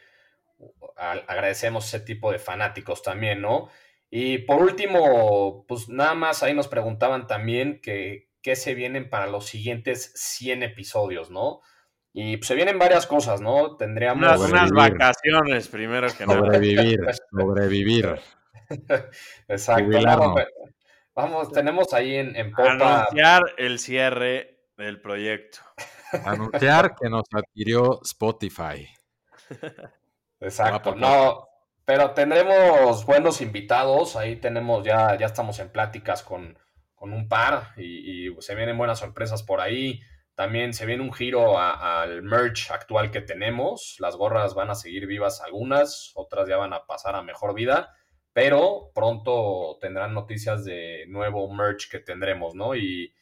a- 0.97 1.13
agradecemos 1.27 1.87
ese 1.93 2.05
tipo 2.05 2.31
de 2.31 2.39
fanáticos 2.39 3.03
también, 3.03 3.41
¿no? 3.41 3.71
Y 4.09 4.39
por 4.39 4.63
último, 4.63 5.65
pues 5.67 5.89
nada 5.89 6.15
más 6.15 6.43
ahí 6.45 6.55
nos 6.55 6.69
preguntaban 6.69 7.27
también 7.27 7.81
que 7.81 8.31
qué 8.43 8.55
se 8.55 8.75
vienen 8.75 9.11
para 9.11 9.27
los 9.27 9.47
siguientes 9.47 10.13
100 10.15 10.63
episodios, 10.63 11.31
¿no? 11.31 11.61
Y 12.13 12.37
pues, 12.37 12.49
se 12.49 12.55
vienen 12.55 12.79
varias 12.79 13.07
cosas, 13.07 13.41
¿no? 13.41 13.77
Tendríamos... 13.77 14.41
Unas, 14.41 14.71
vacaciones, 14.71 15.69
primero 15.69 16.09
que 16.17 16.27
nada. 16.27 16.41
Sobrevivir, 16.41 17.01
sobrevivir. 17.31 18.21
Exacto. 19.49 20.01
No, 20.01 20.35
vamos, 21.15 21.53
tenemos 21.53 21.93
ahí 21.95 22.17
en, 22.17 22.35
en 22.37 22.51
popa... 22.51 23.03
Anunciar 23.03 23.43
el 23.59 23.79
cierre 23.79 24.65
del 24.77 25.01
proyecto. 25.01 25.59
Anunciar 26.25 26.97
que 26.97 27.09
nos 27.09 27.25
adquirió 27.33 28.01
Spotify. 28.03 28.89
Exacto, 30.41 30.95
no, 30.95 31.47
pero 31.85 32.13
tendremos 32.13 33.05
buenos 33.05 33.41
invitados, 33.41 34.17
ahí 34.17 34.37
tenemos 34.37 34.85
ya, 34.85 35.17
ya 35.19 35.27
estamos 35.27 35.59
en 35.59 35.71
pláticas 35.71 36.23
con, 36.23 36.59
con 36.95 37.13
un 37.13 37.29
par 37.29 37.73
y, 37.77 38.29
y 38.29 38.37
se 38.41 38.55
vienen 38.55 38.79
buenas 38.79 38.99
sorpresas 38.99 39.43
por 39.43 39.61
ahí. 39.61 40.01
También 40.41 40.73
se 40.73 40.87
viene 40.87 41.03
un 41.03 41.13
giro 41.13 41.59
al 41.59 42.23
merch 42.23 42.71
actual 42.71 43.11
que 43.11 43.21
tenemos. 43.21 43.97
Las 43.99 44.17
gorras 44.17 44.55
van 44.55 44.71
a 44.71 44.75
seguir 44.75 45.07
vivas 45.07 45.43
algunas, 45.43 46.13
otras 46.15 46.49
ya 46.49 46.57
van 46.57 46.73
a 46.73 46.87
pasar 46.87 47.15
a 47.15 47.21
mejor 47.21 47.53
vida, 47.53 47.95
pero 48.33 48.91
pronto 48.95 49.77
tendrán 49.83 50.15
noticias 50.15 50.65
de 50.65 51.05
nuevo 51.09 51.53
merch 51.53 51.91
que 51.91 51.99
tendremos, 51.99 52.55
¿no? 52.55 52.75
Y, 52.75 53.13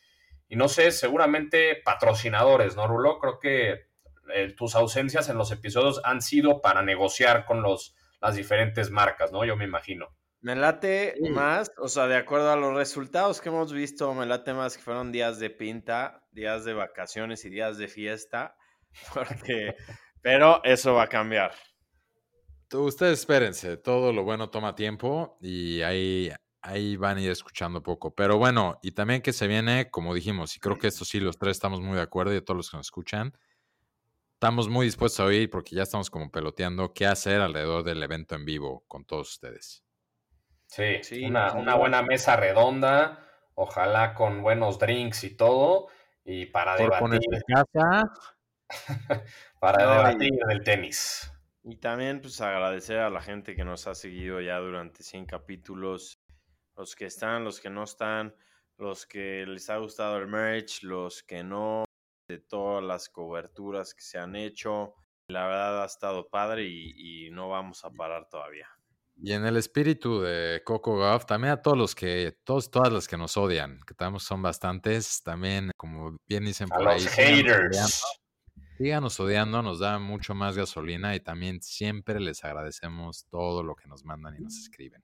y 0.49 0.55
no 0.55 0.69
sé, 0.69 0.93
seguramente 0.93 1.83
patrocinadores, 1.85 2.77
¿no, 2.77 2.87
Rulo? 2.87 3.19
Creo 3.19 3.41
que 3.41 3.89
eh, 4.33 4.55
tus 4.57 4.77
ausencias 4.77 5.29
en 5.29 5.39
los 5.39 5.51
episodios 5.51 6.01
han 6.05 6.23
sido 6.23 6.61
para 6.61 6.83
negociar 6.83 7.47
con 7.47 7.63
los, 7.63 7.97
las 8.21 8.37
diferentes 8.37 8.93
marcas, 8.93 9.33
¿no? 9.33 9.45
Yo 9.45 9.57
me 9.57 9.65
imagino. 9.65 10.15
Me 10.40 10.55
late 10.55 11.14
Sí. 11.20 11.31
más, 11.31 11.70
o 11.79 11.88
sea, 11.88 12.07
de 12.07 12.16
acuerdo 12.16 12.51
a 12.51 12.57
los 12.57 12.74
resultados 12.74 13.40
que 13.40 13.48
hemos 13.48 13.72
visto, 13.72 14.12
me 14.14 14.27
late 14.27 14.55
más 14.55 14.77
que 14.77 14.83
fueron 14.83 15.11
días 15.11 15.38
de 15.38 15.51
pinta, 15.51 16.24
días 16.31 16.64
de 16.64 16.74
vacaciones 16.74 17.44
y 17.44 17.51
días 17.51 17.77
de 17.79 17.88
fiesta, 17.88 18.57
porque, 19.14 19.74
pero 20.22 20.62
eso 20.64 20.94
va 20.94 21.05
a 21.05 21.09
cambiar. 21.09 21.53
Ustedes 22.72 23.20
espérense, 23.20 23.79
todo 23.79 24.12
lo 24.12 24.24
bueno 24.24 24.51
toma 24.51 24.74
tiempo 24.74 25.38
y 25.40 25.81
ahí, 25.83 26.31
ahí 26.61 26.96
van 26.96 27.16
a 27.16 27.22
ir 27.22 27.31
escuchando 27.31 27.83
poco. 27.83 28.14
Pero 28.14 28.37
bueno, 28.37 28.79
y 28.83 28.92
también 28.92 29.22
que 29.22 29.33
se 29.33 29.46
viene, 29.46 29.90
como 29.90 30.14
dijimos, 30.14 30.55
y 30.57 30.61
creo 30.61 30.79
que 30.79 30.88
esto 30.88 31.05
sí, 31.05 31.18
los 31.18 31.38
tres 31.38 31.53
estamos 31.57 31.81
muy 31.81 31.96
de 31.96 32.03
acuerdo 32.03 32.35
y 32.35 32.40
todos 32.42 32.59
los 32.59 32.70
que 32.70 32.77
nos 32.77 32.87
escuchan, 32.87 33.33
estamos 34.35 34.68
muy 34.68 34.87
dispuestos 34.87 35.20
a 35.20 35.24
oír 35.24 35.48
porque 35.51 35.74
ya 35.74 35.83
estamos 35.83 36.11
como 36.11 36.31
peloteando 36.31 36.92
qué 36.92 37.07
hacer 37.07 37.40
alrededor 37.40 37.85
del 37.85 38.03
evento 38.03 38.35
en 38.35 38.44
vivo 38.44 38.85
con 38.87 39.05
todos 39.05 39.31
ustedes. 39.31 39.83
Sí, 40.69 41.01
Sí, 41.03 41.25
una, 41.27 41.53
una 41.55 41.75
buena 41.75 42.03
mesa 42.03 42.37
redonda, 42.37 43.27
ojalá 43.55 44.15
con 44.15 44.43
buenos 44.43 44.79
drinks 44.79 45.25
y 45.25 45.37
todo, 45.37 45.89
y 46.25 46.47
para 46.47 46.77
Por 46.77 46.91
debatir, 47.11 47.21
casa, 47.47 48.13
para 49.61 49.85
No, 49.85 49.95
y- 49.95 49.95
debatir 49.97 50.31
del 50.49 50.63
tenis. 50.63 51.33
Y 51.65 51.77
también 51.77 52.21
pues 52.21 52.41
agradecer 52.41 52.99
a 52.99 53.11
la 53.11 53.21
gente 53.21 53.55
que 53.55 53.65
nos 53.65 53.87
ha 53.87 53.95
seguido 53.95 54.41
ya 54.41 54.59
durante 54.59 55.03
100 55.03 55.27
capítulos, 55.27 56.19
los 56.77 56.97
que 56.97 57.07
están, 57.07 57.45
los 57.45 57.61
que 57.61 57.71
no 57.71 57.85
están, 57.85 58.35
los 58.79 59.07
que 59.07 59.45
les 59.47 59.69
ha 59.71 59.79
gustado 59.79 60.19
el 60.19 60.29
merch, 60.29 60.83
los 60.85 61.23
que 61.23 61.43
no, 61.45 61.85
de 62.29 62.39
todas 62.39 62.83
las 62.85 63.09
coberturas 63.09 63.95
que 63.95 64.03
se 64.03 64.19
han 64.19 64.37
hecho. 64.37 64.95
La 65.29 65.47
verdad 65.47 65.83
ha 65.83 65.87
estado 65.87 66.29
padre 66.29 66.65
y, 66.65 67.27
y 67.27 67.31
no 67.31 67.49
vamos 67.51 67.85
a 67.85 67.91
parar 67.91 68.29
todavía. 68.29 68.69
Y 69.21 69.33
en 69.33 69.45
el 69.45 69.57
espíritu 69.57 70.21
de 70.21 70.63
Coco 70.65 70.97
Gauff, 70.97 71.27
también 71.27 71.55
a 71.55 71.63
todos 71.63 71.77
los 71.77 71.95
que, 71.95 72.37
todos, 72.45 72.71
todas 72.71 72.93
las 72.93 73.09
que 73.09 73.17
nos 73.17 73.37
odian, 73.37 73.81
que 73.87 73.95
también 73.95 74.21
son 74.21 74.43
bastantes, 74.43 75.23
también, 75.25 75.73
como 75.77 76.17
bien 76.29 76.45
dicen 76.45 76.69
A 76.73 76.77
por 76.77 76.89
ahí, 76.89 77.03
los 77.03 77.13
haters. 77.13 78.03
síganos 78.77 79.19
odiando, 79.19 79.61
nos 79.61 79.81
da 79.81 79.99
mucho 79.99 80.35
más 80.35 80.57
gasolina 80.57 81.17
y 81.17 81.21
también 81.21 81.61
siempre 81.61 82.21
les 82.21 82.45
agradecemos 82.45 83.27
todo 83.29 83.65
lo 83.65 83.75
que 83.75 83.89
nos 83.89 84.05
mandan 84.05 84.37
y 84.37 84.41
nos 84.41 84.57
escriben. 84.57 85.03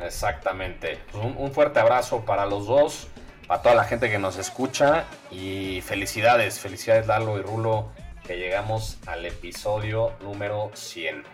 Exactamente. 0.00 0.98
Pues 1.10 1.24
un, 1.24 1.34
un 1.38 1.50
fuerte 1.50 1.80
abrazo 1.80 2.26
para 2.26 2.44
los 2.44 2.66
dos, 2.66 3.08
para 3.48 3.62
toda 3.62 3.74
la 3.74 3.84
gente 3.84 4.10
que 4.10 4.18
nos 4.18 4.36
escucha 4.36 5.06
y 5.30 5.80
felicidades, 5.80 6.60
felicidades 6.60 7.06
Lalo 7.06 7.38
y 7.38 7.42
Rulo, 7.42 7.90
que 8.26 8.36
llegamos 8.36 8.98
al 9.06 9.24
episodio 9.24 10.12
número 10.20 10.70
100. 10.74 11.24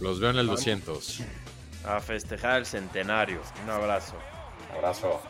Los 0.00 0.20
veo 0.20 0.30
en 0.30 0.38
el 0.38 0.46
Vamos. 0.46 0.60
200. 0.60 1.20
A 1.86 2.00
festejar 2.00 2.60
el 2.60 2.66
centenario. 2.66 3.40
Un 3.64 3.70
abrazo. 3.70 4.14
Abrazo. 4.74 5.20